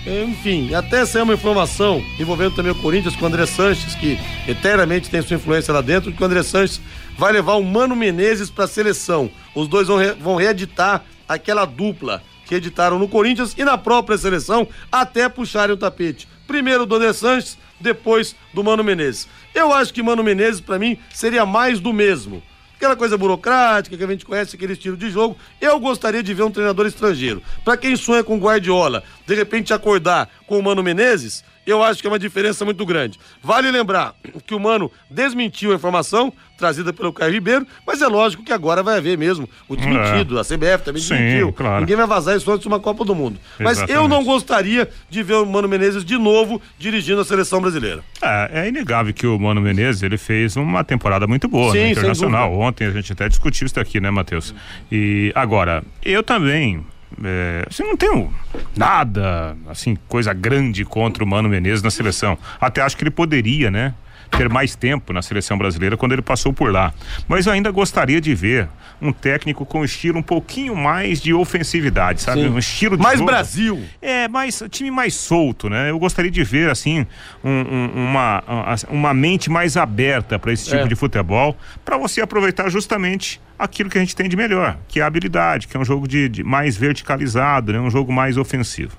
[0.06, 5.10] Enfim, até saiu uma informação envolvendo também o Corinthians com o André Sanches, que eternamente
[5.10, 6.80] tem sua influência lá dentro, que o André Sanches
[7.18, 9.30] vai levar o Mano Menezes para a seleção.
[9.54, 14.18] Os dois vão, re vão reeditar aquela dupla que editaram no Corinthians e na própria
[14.18, 16.26] seleção até puxarem o tapete.
[16.48, 19.28] Primeiro do André Sanches, depois do Mano Menezes.
[19.54, 22.42] Eu acho que Mano Menezes, para mim, seria mais do mesmo.
[22.76, 25.36] Aquela coisa burocrática que a gente conhece, aquele estilo de jogo.
[25.60, 27.42] Eu gostaria de ver um treinador estrangeiro.
[27.66, 32.08] Para quem sonha com Guardiola, de repente acordar com o Mano Menezes, eu acho que
[32.08, 33.20] é uma diferença muito grande.
[33.44, 38.44] Vale lembrar que o Mano desmentiu a informação trazida pelo Caio Ribeiro, mas é lógico
[38.44, 40.38] que agora vai haver mesmo o desmentido.
[40.38, 40.42] É.
[40.42, 41.54] A CBF também Sim, desmentiu.
[41.54, 41.82] Claro.
[41.82, 43.40] Ninguém vai vazar isso antes de uma Copa do Mundo.
[43.60, 43.96] Mas Exatamente.
[43.96, 48.04] eu não gostaria de ver o Mano Menezes de novo dirigindo a seleção brasileira.
[48.22, 52.54] É, é inegável que o Mano Menezes ele fez uma temporada muito boa Sim, internacional.
[52.54, 54.56] Ontem a gente até discutiu isso aqui, né, Matheus?
[54.92, 56.84] E agora, eu também
[57.24, 58.34] é, assim, não tenho
[58.76, 62.38] nada, assim, coisa grande contra o Mano Menezes na seleção.
[62.60, 63.94] Até acho que ele poderia, né?
[64.30, 66.94] Ter mais tempo na seleção brasileira quando ele passou por lá.
[67.28, 68.68] Mas eu ainda gostaria de ver
[69.02, 72.42] um técnico com estilo um pouquinho mais de ofensividade, sabe?
[72.42, 72.50] Sim.
[72.50, 73.84] Um estilo de Mais jogo- Brasil.
[74.02, 75.90] é, mais time mais solto, né?
[75.92, 77.06] Eu gostaria de ver assim
[77.44, 78.44] um- um- uma,
[78.90, 80.88] uma mente mais aberta para esse tipo É.
[80.88, 85.04] de futebol, para você aproveitar justamente aquilo que a gente tem de melhor, que é
[85.04, 87.80] a habilidade, que é um jogo de, de mais verticalizado, né?
[87.80, 88.92] Um jogo mais ofensivo.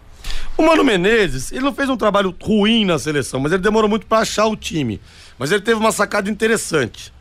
[0.59, 4.07] O Mano Menezes, ele não fez um trabalho ruim na seleção, mas ele demorou muito
[4.09, 5.01] pra achar o time.
[5.38, 7.12] Mas ele teve uma sacada interessante.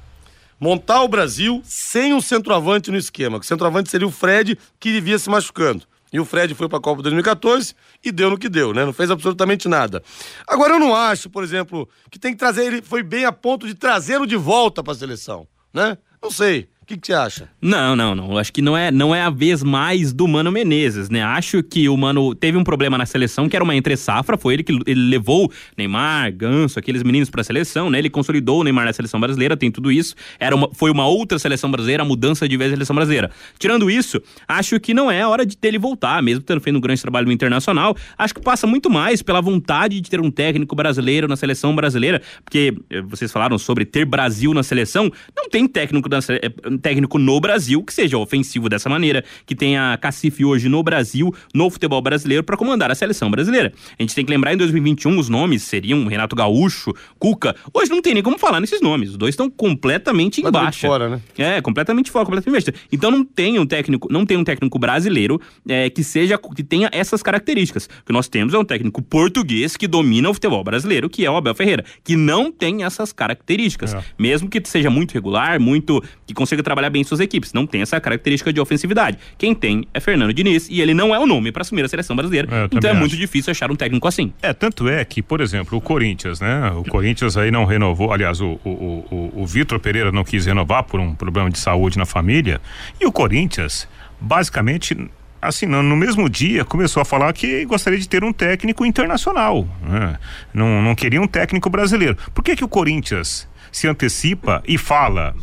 [0.60, 3.40] Montar o Brasil sem um centroavante no esquema.
[3.40, 5.84] que O centroavante seria o Fred, que vivia se machucando.
[6.12, 8.84] E o Fred foi pra Copa 2014 e deu no que deu, né?
[8.84, 10.02] Não fez absolutamente nada.
[10.48, 13.68] Agora eu não acho, por exemplo, que tem que trazer ele foi bem a ponto
[13.68, 15.96] de trazê-lo de volta pra seleção, né?
[16.20, 16.68] Não sei.
[16.90, 17.50] O que você acha?
[17.62, 18.38] Não, não, não.
[18.38, 21.22] Acho que não é, não é a vez mais do Mano Menezes, né?
[21.22, 24.38] Acho que o Mano teve um problema na seleção, que era uma entre-safra.
[24.38, 28.00] Foi ele que ele levou Neymar, Ganso, aqueles meninos pra seleção, né?
[28.00, 30.16] Ele consolidou o Neymar na seleção brasileira, tem tudo isso.
[30.40, 33.32] Era uma, foi uma outra seleção brasileira, a mudança de vez da seleção brasileira.
[33.60, 37.02] Tirando isso, acho que não é hora de dele voltar, mesmo tendo feito um grande
[37.02, 37.98] trabalho internacional.
[38.18, 42.22] Acho que passa muito mais pela vontade de ter um técnico brasileiro na seleção brasileira,
[42.46, 45.12] porque eh, vocês falaram sobre ter Brasil na seleção.
[45.36, 49.56] Não tem técnico, na, sele- eh, técnico no Brasil que seja ofensivo dessa maneira, que
[49.56, 53.74] tenha cacife hoje no Brasil, no futebol brasileiro, para comandar a seleção brasileira.
[53.98, 57.56] A gente tem que lembrar em 2021 os nomes seriam Renato Gaúcho, Cuca.
[57.74, 59.12] Hoje não tem nem como falar nesses nomes.
[59.12, 60.88] Os dois estão completamente em Completamente baixa.
[60.88, 61.22] fora, né?
[61.38, 62.74] É, completamente fora, completamente baixa.
[62.92, 66.90] Então não tem um técnico, não tem um técnico brasileiro é, que seja que tenha
[66.92, 67.86] essas características.
[67.86, 71.32] O que nós temos é um técnico português que domina o futebol brasileiro, que é
[71.32, 73.94] o Abel Ferreira, que não tem essas características.
[73.94, 74.04] É.
[74.18, 78.00] Mesmo que seja muito regular, muito que consiga trabalhar bem suas equipes, não tem essa
[78.02, 79.18] característica de ofensividade.
[79.38, 82.16] Quem tem é Fernando Diniz e ele não é o nome para assumir a seleção
[82.16, 82.48] brasileira.
[82.52, 83.22] É, então é também muito acho.
[83.22, 84.34] difícil achar um técnico assim.
[84.42, 86.72] É, tanto é que, por exemplo, o Corinthians, né?
[86.72, 90.84] O Corinthians aí não renovou, aliás, o, o, o, o Vitor Pereira não quis renovar
[90.84, 92.60] por um problema de saúde na família.
[93.00, 93.88] E o Corinthians,
[94.20, 94.98] basicamente,
[95.42, 99.68] assim, no, no mesmo dia, começou a falar que gostaria de ter um técnico internacional.
[99.82, 100.18] né?
[100.54, 102.18] Não, não queria um técnico brasileiro.
[102.34, 105.36] Por que, que o Corinthians se antecipa e fala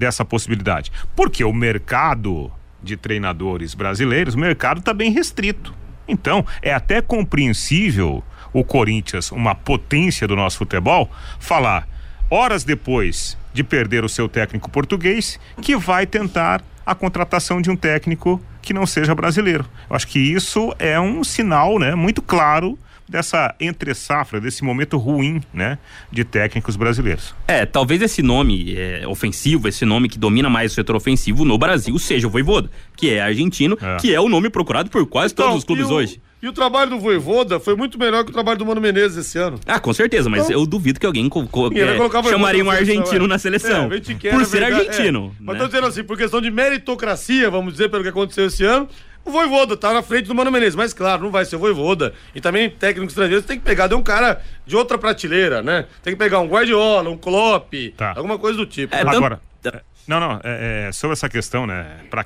[0.00, 0.90] dessa possibilidade?
[1.14, 2.50] Porque o mercado
[2.82, 5.74] de treinadores brasileiros, o mercado está bem restrito.
[6.08, 11.86] Então, é até compreensível o Corinthians, uma potência do nosso futebol, falar
[12.30, 17.76] horas depois de perder o seu técnico português, que vai tentar a contratação de um
[17.76, 19.66] técnico que não seja brasileiro.
[19.88, 22.78] Eu acho que isso é um sinal, né, muito claro
[23.10, 25.78] dessa entre safra, desse momento ruim, né,
[26.12, 27.34] de técnicos brasileiros.
[27.48, 31.58] É, talvez esse nome é, ofensivo, esse nome que domina mais o setor ofensivo no
[31.58, 33.96] Brasil seja o Voivoda, que é argentino, É.
[33.96, 36.20] que é o nome procurado por quase todos os clubes Então, e o- hoje.
[36.42, 39.36] E o trabalho do Voivoda foi muito melhor que o trabalho do Mano Menezes esse
[39.36, 39.60] ano.
[39.66, 43.28] Ah, com certeza, mas eu duvido que alguém é, chamaria um na seleção, argentino é.
[43.28, 43.90] na seleção.
[43.92, 45.34] É, por ser verdade, argentino.
[45.38, 45.42] é.
[45.44, 45.60] Mas né?
[45.60, 48.88] tô dizendo assim, por questão de meritocracia, vamos dizer, pelo que aconteceu esse ano,
[49.24, 50.74] o Voivoda tá na frente do Mano Menezes.
[50.74, 52.12] Mas claro, não vai ser o Voivoda.
[52.34, 55.86] E também técnico estrangeiro tem que pegar de um cara de outra prateleira, né?
[56.02, 58.14] Tem que pegar um Guardiola, um Klopp, Tá.
[58.16, 58.94] alguma coisa do tipo.
[58.94, 62.24] É, tanto- Agora, é, não, não, é, é, sobre essa questão, né, para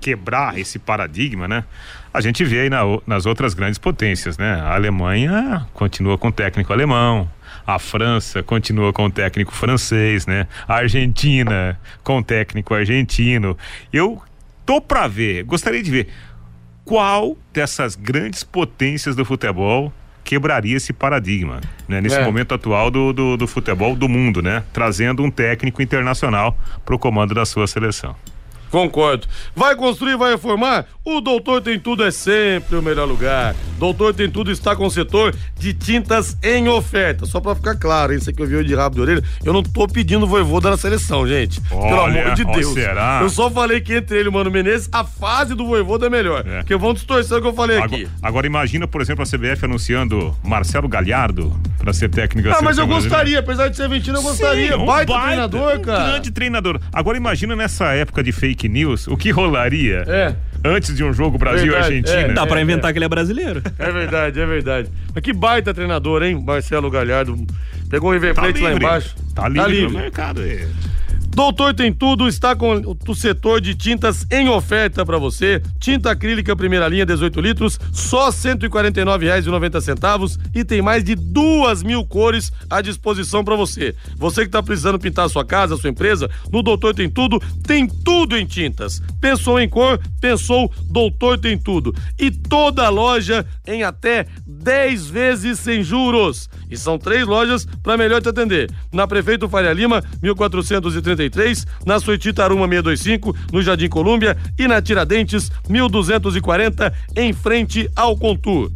[0.00, 1.62] quebrar esse paradigma, né,
[2.12, 6.32] a gente vê aí na nas outras grandes potências, né, a Alemanha continua com o
[6.32, 7.30] técnico alemão,
[7.66, 13.56] a França continua com o técnico francês, né, a Argentina com o técnico argentino.
[13.92, 14.20] Eu
[14.64, 16.08] tô para ver, gostaria de ver
[16.86, 22.00] qual dessas grandes potências do futebol quebraria esse paradigma, né?
[22.00, 22.24] Nesse É.
[22.24, 24.62] momento atual do, do, do futebol do mundo, né?
[24.72, 28.14] Trazendo um técnico internacional para o comando da sua seleção.
[28.70, 29.26] Concordo.
[29.54, 30.86] Vai construir, vai reformar?
[31.04, 33.54] O Doutor Tem Tudo é sempre o melhor lugar.
[33.78, 37.26] Doutor Tem Tudo está com o setor de tintas em oferta.
[37.26, 38.14] Só pra ficar claro?
[38.14, 39.22] Isso aqui eu vi hoje de rabo de orelha.
[39.44, 41.60] Eu não tô pedindo voivoda na seleção, gente.
[41.62, 42.72] Pelo Olha, amor de Deus.
[42.74, 43.20] será?
[43.22, 46.10] Eu só falei que entre ele e o Mano Menezes, a fase do voivoda é
[46.10, 46.44] melhor.
[46.46, 46.58] É.
[46.58, 48.08] Porque vão distorcer o que eu falei Agora, aqui.
[48.22, 52.78] agora imagina, por exemplo, a CBF anunciando Marcelo Galhardo para ser técnico da Ah, mas
[52.78, 53.10] eu brasileira.
[53.16, 54.68] gostaria, apesar de ser argentino, eu gostaria.
[54.72, 56.04] Sim, um baita, treinador, um cara.
[56.10, 56.80] grande treinador.
[56.92, 60.34] Agora imagina nessa época de fake news, o que rolaria É.
[60.64, 62.16] antes de um jogo Brasil e Argentina?
[62.18, 62.32] é.
[62.32, 63.62] Dá pra inventar que ele é brasileiro.
[63.78, 64.90] É verdade, é verdade.
[65.14, 66.42] Mas que baita treinador, hein?
[66.44, 67.36] Marcelo Galhardo.
[67.88, 68.84] Pegou o River Tá Plate lá livre.
[68.84, 69.16] embaixo.
[69.34, 70.42] Tá livre, no mercado.
[70.42, 70.66] é.
[71.36, 75.60] Doutor Tem Tudo está com o setor de tintas em oferta para você.
[75.78, 82.06] Tinta acrílica primeira linha, 18 litros, só R$ 149,90 e tem mais de duas mil
[82.06, 83.94] cores à disposição para você.
[84.16, 88.34] Você que está precisando pintar sua casa, sua empresa, no Doutor Tem Tudo, tem tudo
[88.34, 89.02] em tintas.
[89.20, 90.00] Pensou em cor?
[90.18, 91.94] Pensou Doutor Tem Tudo.
[92.18, 96.48] E toda loja em até 10 vezes sem juros.
[96.70, 98.70] E são três lojas para melhor te atender.
[98.90, 100.02] Na Prefeito Faria Lima,
[101.26, 108.16] 1433, na Suetita Aruma 625, no Jardim Colúmbia e na Tiradentes 1240, em frente ao
[108.16, 108.70] Contur.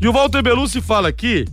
[0.00, 1.44] E o Walter Belucci fala aqui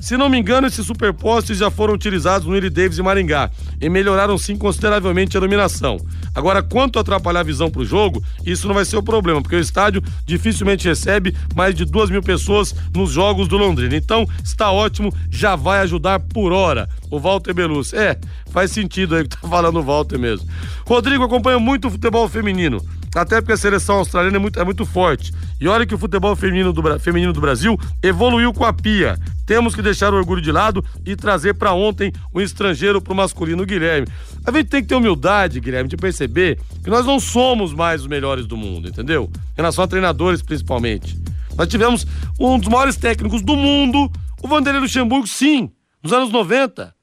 [0.00, 3.88] se não me engano, esses superpostes já foram utilizados no Willie Davis e Maringá e
[3.88, 5.98] melhoraram sim consideravelmente a iluminação.
[6.34, 9.56] Agora, quanto atrapalhar a visão para o jogo, isso não vai ser o problema, porque
[9.56, 13.96] o estádio dificilmente recebe mais de duas mil pessoas nos jogos do Londrina.
[13.96, 16.88] Então, está ótimo, já vai ajudar por hora.
[17.10, 17.96] O Walter Belucci.
[17.96, 18.18] É,
[18.50, 20.48] faz sentido aí que tá falando o Walter mesmo.
[20.86, 22.80] Rodrigo acompanha muito o futebol feminino.
[23.14, 25.32] Até porque a seleção australiana é muito, é muito forte.
[25.60, 29.18] E olha que o futebol feminino do, feminino do Brasil evoluiu com a pia.
[29.46, 33.64] Temos que deixar o orgulho de lado e trazer para ontem um estrangeiro pro masculino,
[33.64, 34.06] Guilherme.
[34.44, 38.06] A gente tem que ter humildade, Guilherme, de perceber que nós não somos mais os
[38.06, 39.30] melhores do mundo, entendeu?
[39.52, 41.18] Em relação a treinadores, principalmente.
[41.56, 42.06] Nós tivemos
[42.38, 44.10] um dos maiores técnicos do mundo,
[44.42, 45.70] o Vanderlei Luxemburgo, sim,
[46.02, 46.94] nos anos 90.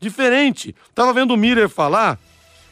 [0.00, 0.74] Diferente.
[0.94, 2.18] Tava vendo o Miller falar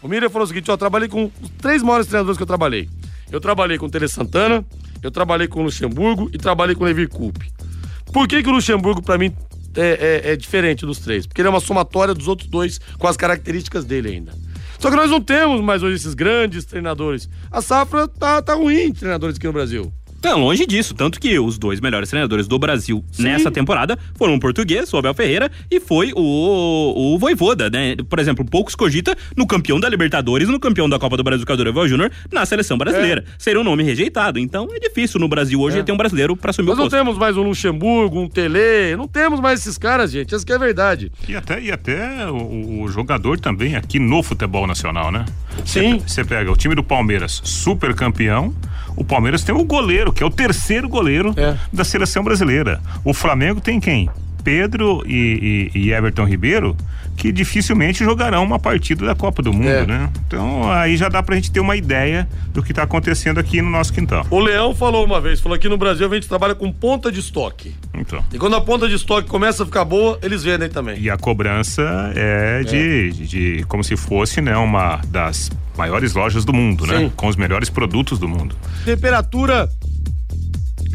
[0.03, 2.89] o Miller falou o seguinte: ó, trabalhei com os três maiores treinadores que eu trabalhei.
[3.31, 4.65] Eu trabalhei com o Tele Santana,
[5.03, 7.51] eu trabalhei com o Luxemburgo e trabalhei com o Levi Coupe.
[8.13, 9.35] Por que, que o Luxemburgo, para mim,
[9.75, 11.27] é, é, é, diferente dos três?
[11.27, 14.35] Porque ele é uma somatória dos outros dois com as características dele ainda.
[14.79, 17.29] Só que nós não temos mais hoje esses grandes treinadores.
[17.51, 19.93] A safra tá, tá ruim de treinadores aqui no Brasil.
[20.23, 20.95] Não, longe disso.
[20.95, 23.25] Tanto que os dois melhores treinadores do Brasil Sim.
[23.25, 27.97] nessa temporada foram um português, o Abel Ferreira, e foi o, o Voivoda, né?
[28.09, 31.51] Por exemplo, poucos cogita no campeão da Libertadores no campeão da Copa do Brasil, que
[31.51, 33.25] é o Dorival Júnior, na seleção brasileira.
[33.27, 33.33] É.
[33.39, 34.39] Seria um nome rejeitado.
[34.39, 35.83] Então é difícil no Brasil hoje é.
[35.83, 36.93] ter um brasileiro para assumir Nós o posto.
[36.93, 40.35] não temos mais um Luxemburgo, um Tele, não temos mais esses caras, gente.
[40.35, 41.11] Essa que é verdade.
[41.29, 45.25] E até, e até o, o jogador também aqui no futebol nacional, né?
[45.65, 46.01] Sim.
[46.07, 48.55] Você pega o time do Palmeiras, super campeão,
[48.97, 51.57] o Palmeiras tem o goleiro, que é o terceiro goleiro é.
[51.73, 52.81] da seleção brasileira.
[53.05, 54.09] O Flamengo tem quem?
[54.43, 56.77] Pedro e, e, e, Everton Ribeiro,
[57.17, 59.87] que dificilmente jogarão uma partida da Copa do Mundo, é.
[59.87, 60.11] né?
[60.27, 63.71] Então aí já dá pra gente ter uma ideia do que tá acontecendo aqui no
[63.71, 64.27] nosso quintal.
[64.31, 67.21] O Leão falou uma vez, falou aqui no Brasil a gente trabalha com ponta de
[67.21, 67.75] estoque.
[67.95, 68.25] Então.
[68.33, 70.99] E quando a ponta de estoque começa a ficar boa, eles vendem também.
[70.99, 71.83] E a cobrança
[72.15, 73.11] é de, é.
[73.11, 76.97] de, de como se fosse, né, uma das maiores lojas do mundo, né?
[76.97, 77.05] Sim.
[77.05, 77.13] né?
[77.17, 78.57] Com os melhores produtos do mundo.
[78.85, 79.69] Temperatura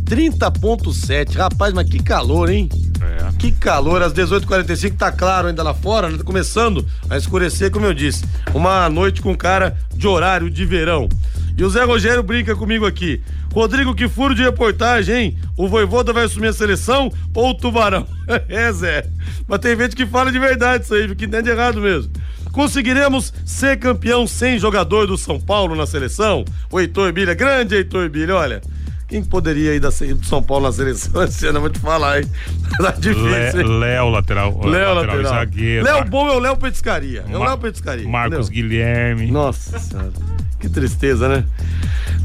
[0.08, 1.36] 30.7.
[1.36, 2.70] Rapaz, mas que calor, hein?
[3.02, 3.38] É.
[3.38, 6.18] Que calor, às 18h45 tá claro ainda lá fora, né?
[6.18, 8.24] tá começando a escurecer, como eu disse.
[8.54, 11.10] Uma noite com cara de horário de verão.
[11.58, 13.22] E o Zé Rogério brinca comigo aqui.
[13.54, 15.38] Rodrigo, que furo de reportagem, hein?
[15.58, 18.08] O Voivoda vai assumir a seleção ou o Tubarão?
[18.48, 19.06] é, Zé.
[19.48, 22.12] Mas tem gente que fala de verdade isso aí, que entende errado mesmo.
[22.52, 26.46] Conseguiremos ser campeão sem jogador do São Paulo na seleção?
[26.72, 28.62] O Heitor Bilha, grande Heitor Bilha, olha.
[29.08, 31.58] Quem poderia ir da São Paulo na seleção esse ano?
[31.58, 32.30] Eu vou te falar, hein?
[32.78, 33.80] Tá difícil.
[33.80, 34.60] Léo, lateral.
[34.64, 35.24] Léo, lateral.
[35.24, 35.84] Zagueiro.
[35.84, 37.26] Léo bom é o Léo Petiscaria.
[37.28, 38.08] É o Léo Petiscaria.
[38.08, 38.50] Marcos?
[38.50, 39.32] Guilherme.
[39.32, 40.12] Nossa senhora.
[40.60, 41.46] Que tristeza, né?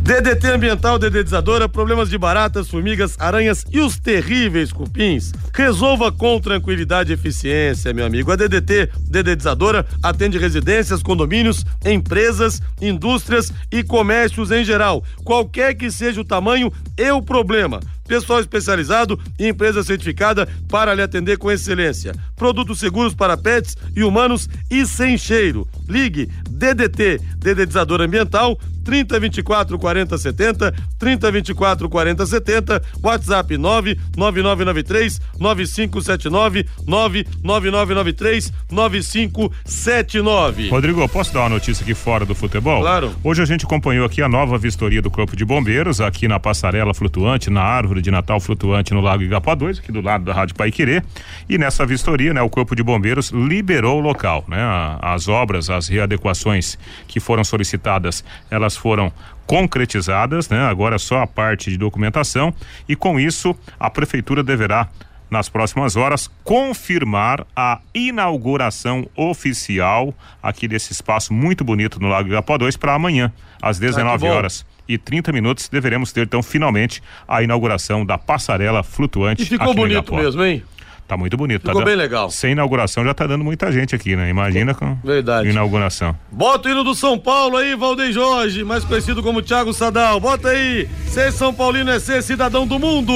[0.02, 5.32] DDT ambiental, dedetizadora, problemas de baratas, formigas, aranhas e os terríveis cupins.
[5.54, 8.32] Resolva com tranquilidade e eficiência, meu amigo.
[8.32, 15.04] A DDT dedetizadora atende residências, condomínios, empresas, indústrias e comércios em geral.
[15.24, 21.02] Qualquer que seja o tamanho e o problema pessoal especializado e empresa certificada para lhe
[21.02, 22.14] atender com excelência.
[22.36, 25.66] Produtos seguros para pets e humanos e sem cheiro.
[25.88, 40.68] Ligue DDT, dedetizador ambiental 3024 40 70, 3024 40 70, WhatsApp 99993 9579, 99993 9579.
[40.68, 42.80] Rodrigo, posso dar uma notícia aqui fora do futebol?
[42.80, 43.14] Claro.
[43.22, 46.94] Hoje a gente acompanhou aqui a nova vistoria do Corpo de Bombeiros, aqui na passarela
[46.94, 50.54] flutuante, na árvore de Natal flutuante no Lago Igapó 2, aqui do lado da Rádio
[50.54, 51.02] Paiquerê.
[51.48, 54.58] E nessa vistoria, né, o Corpo de Bombeiros liberou o local, né?
[55.00, 59.12] As obras, as readequações que foram solicitadas, elas foram
[59.46, 60.60] concretizadas, né?
[60.60, 62.54] Agora só a parte de documentação
[62.88, 64.88] e com isso a prefeitura deverá
[65.30, 72.58] nas próximas horas confirmar a inauguração oficial aqui desse espaço muito bonito no Lago Igapó
[72.58, 77.42] 2 para amanhã, às 19 ah, horas e 30 minutos deveremos ter então finalmente a
[77.42, 79.42] inauguração da passarela flutuante.
[79.42, 80.62] E ficou bonito mesmo, hein?
[81.06, 81.60] Tá muito bonito.
[81.60, 82.30] Ficou tá bem legal.
[82.30, 84.30] Sem inauguração já tá dando muita gente aqui, né?
[84.30, 85.48] Imagina com Verdade.
[85.48, 86.16] inauguração.
[86.30, 90.18] Bota o hino do São Paulo aí, Valdeir Jorge, mais conhecido como Thiago Sadal.
[90.18, 93.12] Bota aí, ser São Paulino é ser cidadão do mundo.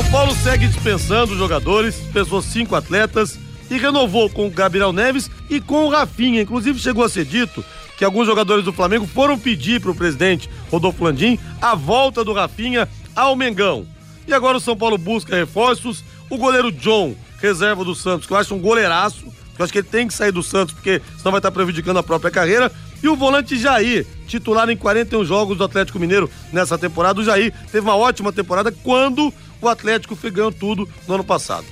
[0.00, 3.38] São Paulo segue dispensando jogadores, dispensou cinco atletas
[3.70, 6.40] e renovou com o Gabriel Neves e com o Rafinha.
[6.40, 7.62] Inclusive chegou a ser dito
[7.98, 12.32] que alguns jogadores do Flamengo foram pedir para o presidente Rodolfo Landim a volta do
[12.32, 13.86] Rafinha ao Mengão.
[14.26, 16.02] E agora o São Paulo busca reforços.
[16.30, 19.80] O goleiro John, reserva do Santos, que eu acho um goleiraço, que eu acho que
[19.80, 22.72] ele tem que sair do Santos, porque senão vai estar prejudicando a própria carreira.
[23.02, 27.20] E o volante Jair, titular em 41 jogos do Atlético Mineiro nessa temporada.
[27.20, 31.66] O Jair teve uma ótima temporada quando o Atlético foi ganhando tudo no ano passado.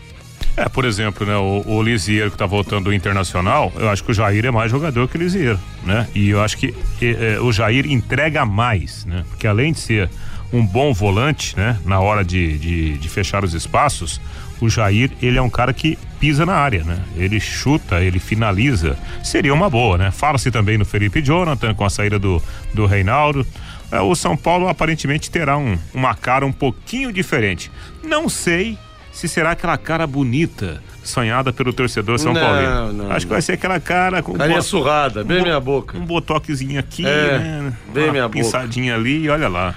[0.56, 4.10] É, por exemplo, né, o, o Lisieiro que tá voltando do Internacional, eu acho que
[4.10, 6.08] o Jair é mais jogador que o Lisieiro, né?
[6.16, 9.24] E eu acho que eh, o Jair entrega mais, né?
[9.28, 10.10] Porque além de ser
[10.52, 11.78] um bom volante, né?
[11.84, 14.20] Na hora de, de, de fechar os espaços,
[14.60, 16.98] o Jair, ele é um cara que pisa na área, né?
[17.16, 18.98] Ele chuta, ele finaliza.
[19.22, 20.10] Seria uma boa, né?
[20.10, 22.42] Fala-se também no Felipe Jonathan com a saída do,
[22.74, 23.46] do Reinaldo.
[23.90, 27.70] É, o São Paulo aparentemente terá um, uma cara um pouquinho diferente.
[28.02, 28.76] Não sei
[29.12, 32.92] se será aquela cara bonita sonhada pelo torcedor São Não, Paulino.
[32.92, 35.96] não, Acho que vai ser aquela cara com Carinha bo- surrada, bem um minha boca.
[35.96, 37.72] Um botoquezinho aqui, É, né?
[37.92, 38.38] bem Uma minha boca.
[38.38, 39.74] pinçadinha ali e olha lá.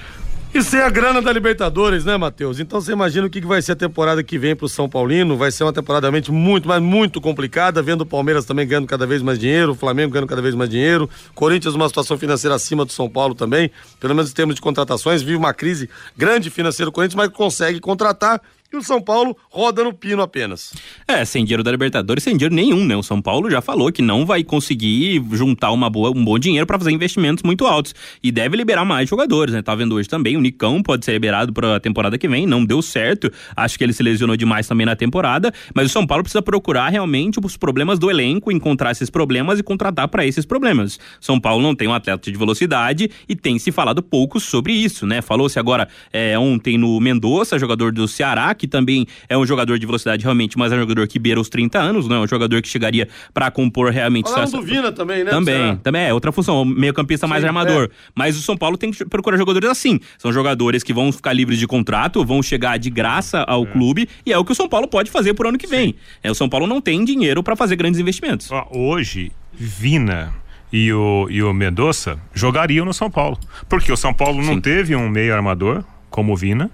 [0.54, 2.60] E sem a grana da Libertadores, né, Matheus?
[2.60, 5.38] Então você imagina o que vai ser a temporada que vem pro São Paulino.
[5.38, 9.08] Vai ser uma temporada realmente muito, mas muito complicada, vendo o Palmeiras também ganhando cada
[9.08, 12.84] vez mais dinheiro, o Flamengo ganhando cada vez mais dinheiro, Corinthians numa situação financeira acima
[12.84, 16.90] do São Paulo também, pelo menos em termos de contratações, vive uma crise grande financeira
[16.90, 18.42] o Corinthians, mas consegue contratar.
[18.74, 20.74] E o São Paulo roda no pino apenas.
[21.06, 22.96] É, sem dinheiro da Libertadores, sem dinheiro nenhum, né?
[22.96, 26.66] O São Paulo já falou que não vai conseguir juntar uma boa, um bom dinheiro
[26.66, 27.94] para fazer investimentos muito altos
[28.24, 29.62] e deve liberar mais jogadores, né?
[29.62, 32.64] Tá vendo hoje também, o Nicão pode ser liberado para a temporada que vem, não
[32.64, 33.30] deu certo.
[33.58, 36.88] Acho que ele se lesionou demais também na temporada, mas o São Paulo precisa procurar
[36.88, 40.98] realmente os problemas do elenco, encontrar esses problemas e contratar para esses problemas.
[41.20, 45.06] São Paulo não tem um atleta de velocidade e tem se falado pouco sobre isso,
[45.06, 45.22] né?
[45.22, 49.86] Falou-se agora é, ontem no Mendonça, jogador do Ceará, que também é um jogador de
[49.88, 52.62] velocidade realmente, mas é um jogador que beira os 30 anos, não é um jogador
[52.62, 55.32] que chegaria para compor realmente Falaram essa- do Vina também, né?
[55.32, 57.86] também, também é outra função, meio campista mais Sim, armador.
[57.86, 57.90] é.
[58.16, 60.00] Mas o São Paulo tem que procurar jogadores assim.
[60.20, 64.32] São jogadores que vão ficar livres de contrato, vão chegar de graça ao clube e
[64.32, 65.96] é o que o São Paulo pode fazer por ano que vem.
[66.22, 68.48] É, o São Paulo não tem dinheiro para fazer grandes investimentos.
[68.70, 70.34] Hoje, Vina
[70.72, 73.38] e o, e o Mendonça jogariam no São Paulo.
[73.68, 74.62] Porque o São Paulo não Sim.
[74.62, 76.70] teve um meio armador como o Vina.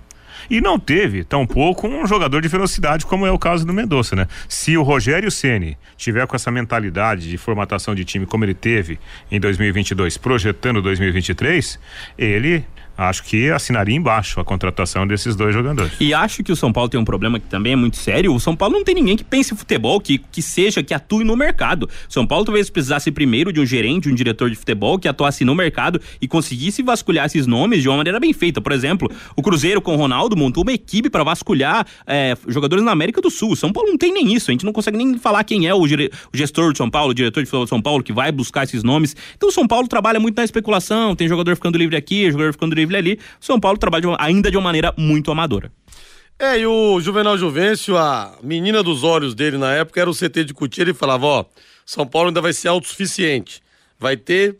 [0.50, 4.28] E não teve, tampouco, um jogador de velocidade, como é o caso do Mendonça, né?
[4.48, 9.00] Se o Rogério Ceni tiver com essa mentalidade de formatação de time como ele teve
[9.32, 11.80] em 2022, projetando 2023,
[12.18, 12.66] ele
[12.98, 15.94] acho que assinaria embaixo a contratação desses dois jogadores.
[16.00, 18.34] E acho que o São Paulo tem um problema que também é muito sério.
[18.34, 21.24] O São Paulo não tem ninguém que pense em futebol, que, que seja, que atue
[21.24, 21.90] no mercado.
[22.10, 25.54] São Paulo talvez precisasse primeiro de um gerente, um diretor de futebol que atuasse no
[25.54, 28.60] mercado e conseguisse vasculhar esses nomes de uma maneira bem feita.
[28.60, 32.92] Por exemplo, o Cruzeiro com o Ronaldo montou uma equipe para vasculhar é, jogadores na
[32.92, 33.52] América do Sul.
[33.52, 34.50] O São Paulo não tem nem isso.
[34.50, 35.88] A gente não consegue nem falar quem é o, o
[36.34, 38.84] gestor de São Paulo, o diretor de futebol de São Paulo, que vai buscar esses
[38.84, 39.16] nomes.
[39.36, 41.16] Então o São Paulo trabalha muito na especulação.
[41.16, 43.20] Tem jogador ficando livre aqui, jogador ficando livre ali.
[43.42, 45.72] O São Paulo trabalha de uma- ainda de uma maneira muito amadora.
[46.40, 50.44] É, e o Juvenal Juvencio, a menina dos olhos dele na época era o CT
[50.44, 51.46] de Cutia, ele falava, ó,
[51.86, 53.62] São Paulo ainda vai ser autossuficiente.
[54.00, 54.56] Vai ter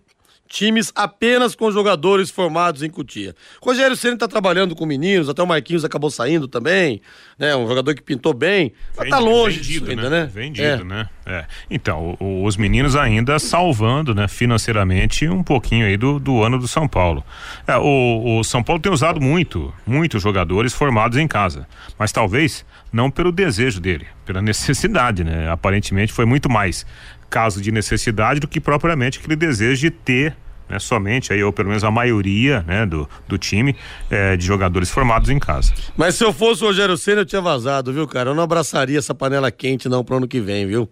[0.48, 3.36] times apenas com jogadores formados em Cutia.
[3.62, 7.02] Rogério Ceni tá trabalhando com meninos, até o Marquinhos acabou saindo também,
[7.38, 7.56] né?
[7.56, 8.72] Um jogador que pintou bem.
[8.98, 10.32] Mas tá longe vendido, disso ainda, né?
[10.34, 10.84] Vendido, É.
[10.84, 11.10] né?
[11.26, 11.46] É.
[11.70, 16.58] Então, o- o- os meninos ainda salvando, né, financeiramente um pouquinho aí do, do ano
[16.58, 17.24] do São Paulo.
[17.68, 21.68] É, o, o São Paulo tem usado muito, muitos jogadores formados em casa,
[22.00, 25.50] mas talvez não pelo desejo dele, pela necessidade, né?
[25.50, 26.86] Aparentemente foi muito mais
[27.30, 30.36] caso de necessidade do que propriamente aquele desejo de ter
[30.70, 33.76] né, somente aí, ou pelo menos a maioria né, do, do time
[34.10, 35.74] eh, de jogadores formados em casa.
[35.96, 38.32] Mas se eu fosse o Rogério Senna, eu tinha vazado, viu, cara?
[38.32, 40.90] Eu não abraçaria essa panela quente, não, pro ano que vem, viu?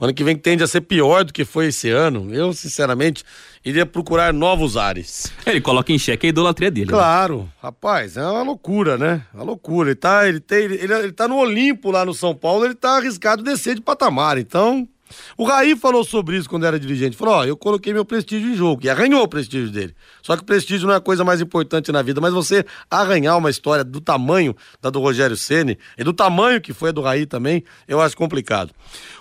[0.00, 2.34] O ano que vem tende a ser pior do que foi esse ano.
[2.34, 3.22] Eu, sinceramente,
[3.64, 5.32] iria procurar novos ares.
[5.46, 6.86] Ele coloca em xeque a idolatria dele.
[6.86, 6.92] né?
[6.92, 9.22] Claro, rapaz, é uma loucura, né?
[9.32, 9.90] Uma loucura.
[9.90, 12.96] Ele tá, ele, tem, ele, ele tá no Olimpo lá no São Paulo, ele tá
[12.96, 14.38] arriscado descer de patamar.
[14.38, 14.88] Então,
[15.36, 17.16] O Raí falou sobre isso quando era dirigente.
[17.16, 18.84] Falou: Ó, eu coloquei meu prestígio em jogo.
[18.84, 19.94] E arranhou o prestígio dele.
[20.22, 23.36] Só que o prestígio não é a coisa mais importante na vida, mas você arranhar
[23.36, 27.00] uma história do tamanho da do Rogério Ceni e do tamanho que foi a do
[27.00, 28.72] Raí também, eu acho complicado.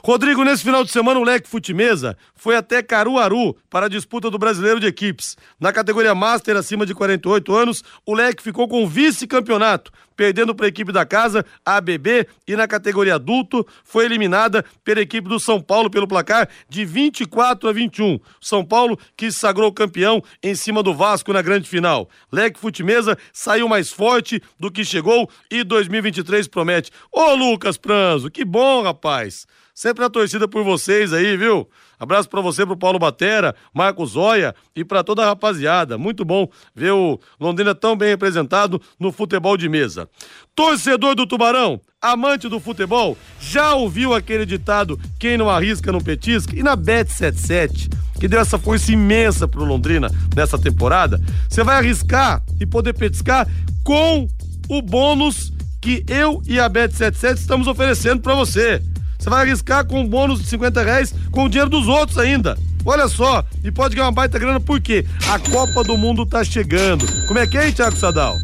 [0.04, 4.38] Rodrigo, nesse final de semana, o Leque Futimesa foi até Caruaru para a disputa do
[4.38, 5.38] brasileiro de equipes.
[5.60, 10.70] Na categoria Master acima de 48 anos, o Leque ficou com vice-campeonato, perdendo para a
[10.70, 15.60] equipe da casa, a ABB, e na categoria adulto foi eliminada pela equipe do São
[15.60, 18.20] Paulo pelo placar de 24 a 21.
[18.40, 22.08] São Paulo que se sagrou campeão em cima do Vasco na grande final.
[22.32, 26.92] Leque Futimesa saiu mais forte do que chegou e 2023 promete.
[27.12, 29.48] Ô Lucas Pranzo, que bom, rapaz!
[29.74, 31.68] Sempre na torcida por vocês aí, viu?
[32.02, 36.00] Abraço para você, pro Paulo Batera, Marcos Zóia e para toda a rapaziada.
[36.00, 40.10] Muito bom ver o Londrina tão bem representado no futebol de mesa.
[40.56, 46.56] Torcedor do Tubarão, amante do futebol, já ouviu aquele ditado: quem não arrisca não petisca?
[46.56, 52.44] E na Bet77, que deu essa força imensa pro Londrina nessa temporada, você vai arriscar
[52.60, 53.48] e poder petiscar
[53.84, 54.28] com
[54.68, 58.82] o bônus que eu e a Bet77 estamos oferecendo para você.
[59.22, 62.58] Você vai arriscar com um bônus de 50 reais com o dinheiro dos outros ainda.
[62.84, 67.06] Olha só, e pode ganhar uma baita grana porque a Copa do Mundo tá chegando.
[67.28, 68.36] Como é que é, hein, Thiago Sadal?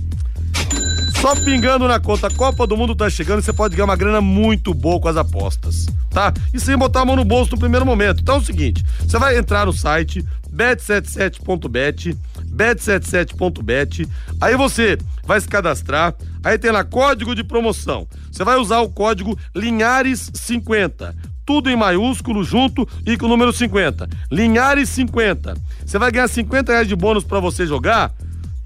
[1.20, 3.96] Só pingando na conta, a Copa do Mundo tá chegando e você pode ganhar uma
[3.96, 6.32] grana muito boa com as apostas, tá?
[6.54, 8.22] E sem botar a mão no bolso no primeiro momento.
[8.22, 10.24] Então é o seguinte, você vai entrar no site
[10.56, 12.16] bet77.bet,
[12.58, 14.08] bet77.bet,
[14.42, 18.08] aí você vai se cadastrar, aí tem lá código de promoção.
[18.32, 21.14] Você vai usar o código Linhares50
[21.46, 24.10] tudo em maiúsculo junto e com o número 50.
[24.30, 25.56] Linhares 50.
[25.86, 28.14] Você vai ganhar 50 reais de bônus para você jogar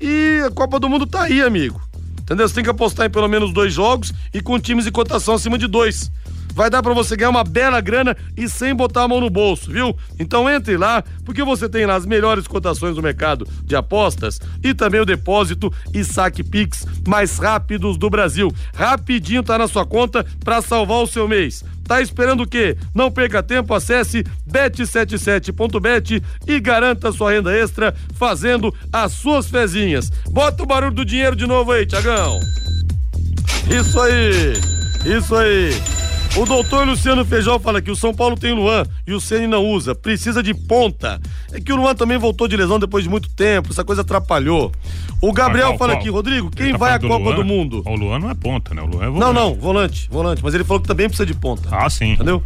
[0.02, 1.80] e a Copa do Mundo tá aí, amigo.
[2.22, 2.50] Entendeu?
[2.50, 5.60] Você tem que apostar em pelo menos dois jogos e com times de cotação acima
[5.60, 6.12] de dois.
[6.54, 9.72] Vai dar para você ganhar uma bela grana e sem botar a mão no bolso,
[9.72, 9.96] viu?
[10.20, 14.74] Então entre lá, porque você tem lá as melhores cotações do mercado de apostas e
[14.74, 18.54] também o depósito e saque Pix mais rápidos do Brasil.
[18.74, 21.64] Rapidinho tá na sua conta para salvar o seu mês.
[21.88, 22.78] Tá esperando o quê?
[22.96, 30.10] Não perca tempo, acesse bet77.bet e garanta sua renda extra fazendo as suas fezinhas.
[30.30, 32.40] Bota o barulho do dinheiro de novo aí, Tiagão.
[33.70, 34.54] Isso aí,
[35.18, 36.01] isso aí.
[36.38, 39.66] O doutor Luciano Feijão fala que o São Paulo tem Luan e o Ceni não
[39.66, 41.20] usa, precisa de ponta.
[41.52, 44.72] É que o Luan também voltou de lesão depois de muito tempo, essa coisa atrapalhou.
[45.22, 47.36] O Gabriel Mas, fala aqui, Rodrigo, quem Tá vai à Copa Luan?
[47.36, 47.84] do Mundo?
[47.86, 48.82] O Luan não é ponta, né?
[48.82, 49.20] O Luan é volante.
[49.20, 51.68] Não, não, volante, volante, mas ele falou que também precisa de ponta.
[51.70, 52.14] Ah, sim.
[52.14, 52.42] Entendeu?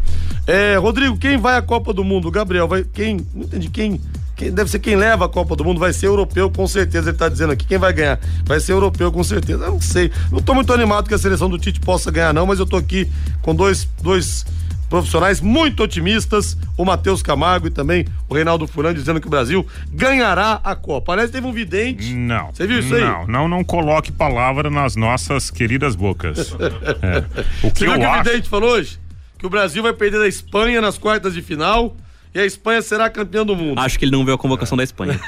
[0.47, 2.31] É, Rodrigo, quem vai à Copa do Mundo?
[2.31, 2.83] Gabriel, vai.
[2.83, 3.17] Quem.
[3.35, 3.69] Não entendi.
[3.69, 4.01] Quem,
[4.35, 4.51] quem.
[4.51, 7.09] Deve ser quem leva a Copa do Mundo, vai ser europeu, com certeza.
[7.09, 7.65] Ele tá dizendo aqui.
[7.65, 8.19] Quem vai ganhar?
[8.45, 9.65] Vai ser europeu, com certeza.
[9.65, 10.11] Eu não sei.
[10.31, 12.77] Não tô muito animado que a seleção do Tite possa ganhar, não, mas eu tô
[12.77, 13.09] aqui
[13.41, 13.87] com dois.
[14.01, 14.45] dois
[14.87, 19.65] profissionais muito otimistas, o Matheus Camargo e também o Reinaldo Furan dizendo que o Brasil
[19.91, 21.11] ganhará a Copa.
[21.11, 22.13] Aliás, teve um vidente.
[22.13, 22.51] Não.
[22.53, 23.01] Você viu isso aí?
[23.01, 26.55] Não, não, não coloque palavra nas nossas queridas bocas.
[27.01, 27.65] É.
[27.67, 28.23] O que Você viu eu que o acho.
[28.29, 28.99] vidente falou hoje?
[29.39, 31.97] Que o Brasil vai perder da Espanha nas quartas de final
[32.35, 33.79] e a Espanha será campeã do mundo.
[33.79, 35.19] Acho que ele não viu a convocação da Espanha.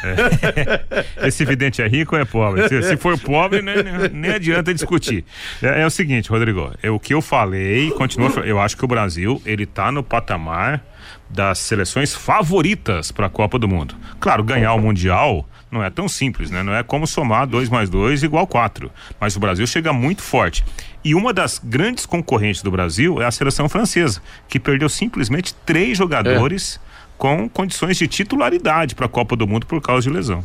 [1.24, 2.68] Esse vidente é rico ou é pobre?
[2.68, 5.24] Se, se for pobre, nem, nem- nem adianta discutir.
[5.62, 8.88] É, é o seguinte, Rodrigo, é o que eu falei, continua, eu acho que o
[8.88, 10.84] Brasil, ele tá no patamar
[11.30, 13.96] das seleções favoritas para a Copa do Mundo.
[14.20, 16.64] Claro, ganhar o Mundial não é tão simples, né?
[16.64, 18.90] Não é como somar dois mais dois igual quatro.
[19.20, 20.64] Mas o Brasil chega muito forte.
[21.04, 25.98] E uma das grandes concorrentes do Brasil é a seleção francesa, que perdeu simplesmente três
[25.98, 26.80] jogadores
[27.18, 30.44] com condições de titularidade para a Copa do Mundo por causa de lesão.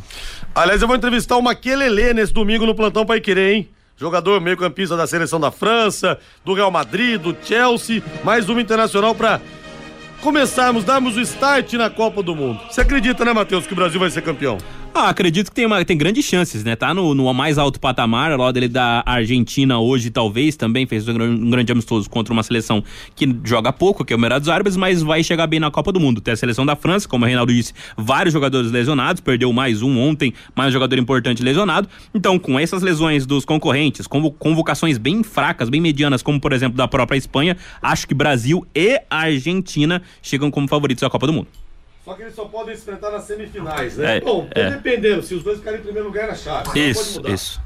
[0.55, 3.69] Aliás, eu vou entrevistar o Maquelele nesse domingo no Plantão Pai Querer, hein?
[3.95, 9.39] Jogador meio-campista da seleção da França, do Real Madrid, do Chelsea, mais uma internacional para
[10.19, 12.59] começarmos, darmos o start na Copa do Mundo.
[12.69, 14.57] Você acredita, né, Matheus, que o Brasil vai ser campeão?
[14.95, 16.75] Ah, acredito que tem, uma, tem grandes chances, né?
[16.75, 21.13] Tá no, no mais alto patamar, lado dele da Argentina hoje, talvez, também fez um,
[21.19, 22.83] um grande amistoso contra uma seleção
[23.15, 25.99] que joga pouco, que é o Emirados Árabes, mas vai chegar bem na Copa do
[25.99, 26.21] Mundo.
[26.21, 29.97] Tem a seleção da França, como o Reinaldo disse, vários jogadores lesionados, perdeu mais um
[29.99, 31.89] ontem, mais um jogador importante lesionado.
[32.13, 36.77] Então, com essas lesões dos concorrentes, convo- convocações bem fracas, bem medianas, como por exemplo
[36.77, 41.62] da própria Espanha, acho que Brasil e Argentina chegam como favoritos à Copa do Mundo.
[42.03, 44.17] Só que eles só podem se enfrentar nas semifinais, né?
[44.17, 44.69] É, Bom, é.
[44.71, 46.65] dependendo, se os dois ficarem em primeiro lugar na chave.
[46.65, 47.33] pode Isso, mudar.
[47.33, 47.61] isso.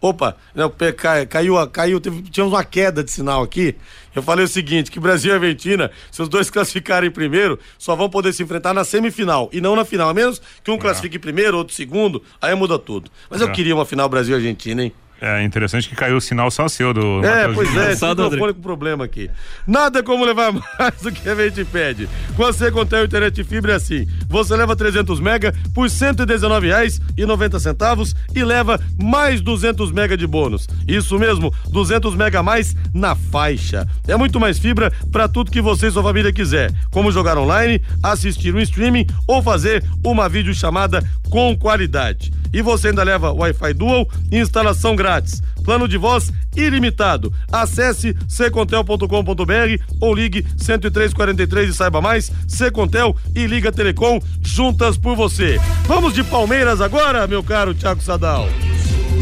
[0.00, 3.76] Opa, não, cai- caiu, caiu, teve, tivemos uma queda de sinal aqui.
[4.16, 8.10] Eu falei o seguinte, que Brasil e Argentina, se os dois classificarem primeiro, só vão
[8.10, 10.08] poder se enfrentar na semifinal e não na final.
[10.08, 13.10] A menos que um classifique primeiro, outro segundo, aí muda tudo.
[13.30, 13.50] Mas eu É.
[13.52, 14.92] queria uma final Brasil e Argentina, hein?
[15.24, 17.24] É interessante que caiu o sinal só seu do.
[17.24, 19.30] É, Matheus pois é, esse microfone com problema aqui.
[19.64, 22.08] Nada como levar mais do que a gente pede.
[22.34, 24.04] Com a Secontel Internet Fibra é assim.
[24.28, 30.66] Você leva 300 mega por R$ 119,90 e leva mais 200 mega de bônus.
[30.88, 33.86] Isso mesmo, 200 mega a mais na faixa.
[34.08, 37.80] É muito mais fibra para tudo que você e sua família quiser, como jogar online,
[38.02, 41.00] assistir um streaming ou fazer uma videochamada
[41.30, 42.32] com qualidade.
[42.52, 45.11] E você ainda leva Wi-Fi Dual e instalação grátis.
[45.64, 47.32] Plano de voz ilimitado.
[47.50, 52.30] Acesse secontel.com.br ou ligue 10343 e saiba mais.
[52.48, 55.60] Secontel e Liga Telecom juntas por você.
[55.86, 58.48] Vamos de Palmeiras agora, meu caro Thiago Sadal.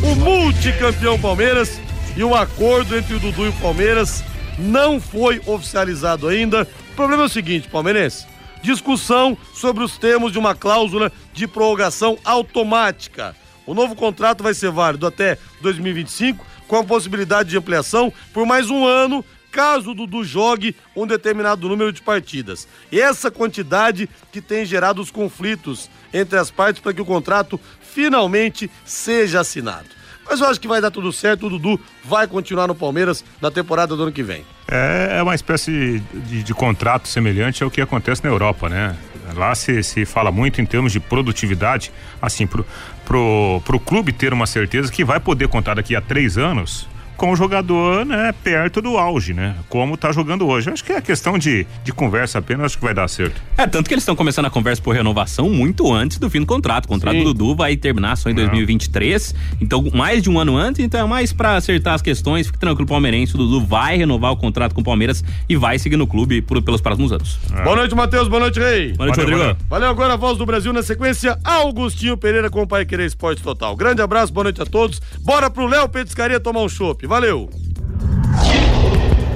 [0.03, 1.81] O multicampeão Palmeiras
[2.17, 4.23] e o acordo entre o Dudu e o Palmeiras
[4.59, 6.67] não foi oficializado ainda.
[6.93, 8.27] O problema é o seguinte, palmeirense
[8.63, 13.35] discussão sobre os termos de uma cláusula de prorrogação automática.
[13.71, 18.69] O novo contrato vai ser válido até 2025, com a possibilidade de ampliação por mais
[18.69, 22.67] um ano, caso o Dudu jogue um determinado número de partidas.
[22.91, 27.61] E essa quantidade que tem gerado os conflitos entre as partes para que o contrato
[27.81, 30.01] finalmente seja assinado.
[30.29, 33.53] Mas eu acho que vai dar tudo certo, o Dudu vai continuar no Palmeiras na
[33.53, 34.45] temporada do ano que vem.
[34.69, 38.97] É, é uma espécie de, de contrato semelhante ao que acontece na Europa, né?
[39.35, 42.65] Lá se, se fala muito em termos de produtividade, assim, pro,
[43.11, 46.87] pro, pro clube ter uma certeza que vai poder contar daqui a três anos
[47.21, 49.55] com o jogador, né, perto do auge, né?
[49.69, 50.71] Como tá jogando hoje.
[50.71, 53.39] Acho que é questão de, de conversa apenas, acho que vai dar certo.
[53.59, 56.47] É, tanto que eles estão começando a conversa por renovação muito antes do fim do
[56.47, 56.87] contrato.
[56.87, 57.25] O contrato Sim.
[57.25, 59.35] do Dudu vai terminar só em 2023.
[59.61, 62.47] Então, mais de um ano antes, então é mais pra acertar as questões.
[62.47, 63.35] Fique tranquilo, palmeirense.
[63.35, 66.63] O Dudu vai renovar o contrato com o Palmeiras e vai seguir no clube por-
[66.63, 67.39] pelos próximos anos.
[67.65, 68.29] Boa noite, Matheus.
[68.29, 68.95] Boa noite, Rei.
[68.95, 69.39] Boa noite, Valeu, Rodrigo.
[69.41, 69.57] valeu.
[69.69, 73.43] Valeu agora a voz do Brasil na sequência, Augustinho Pereira com o Pai Querer Esporte
[73.43, 73.77] Total.
[73.77, 75.03] Grande abraço, boa noite a todos.
[75.21, 77.07] Bora pro Léo Petiscaria tomar um chopp.
[77.11, 77.51] Valeu!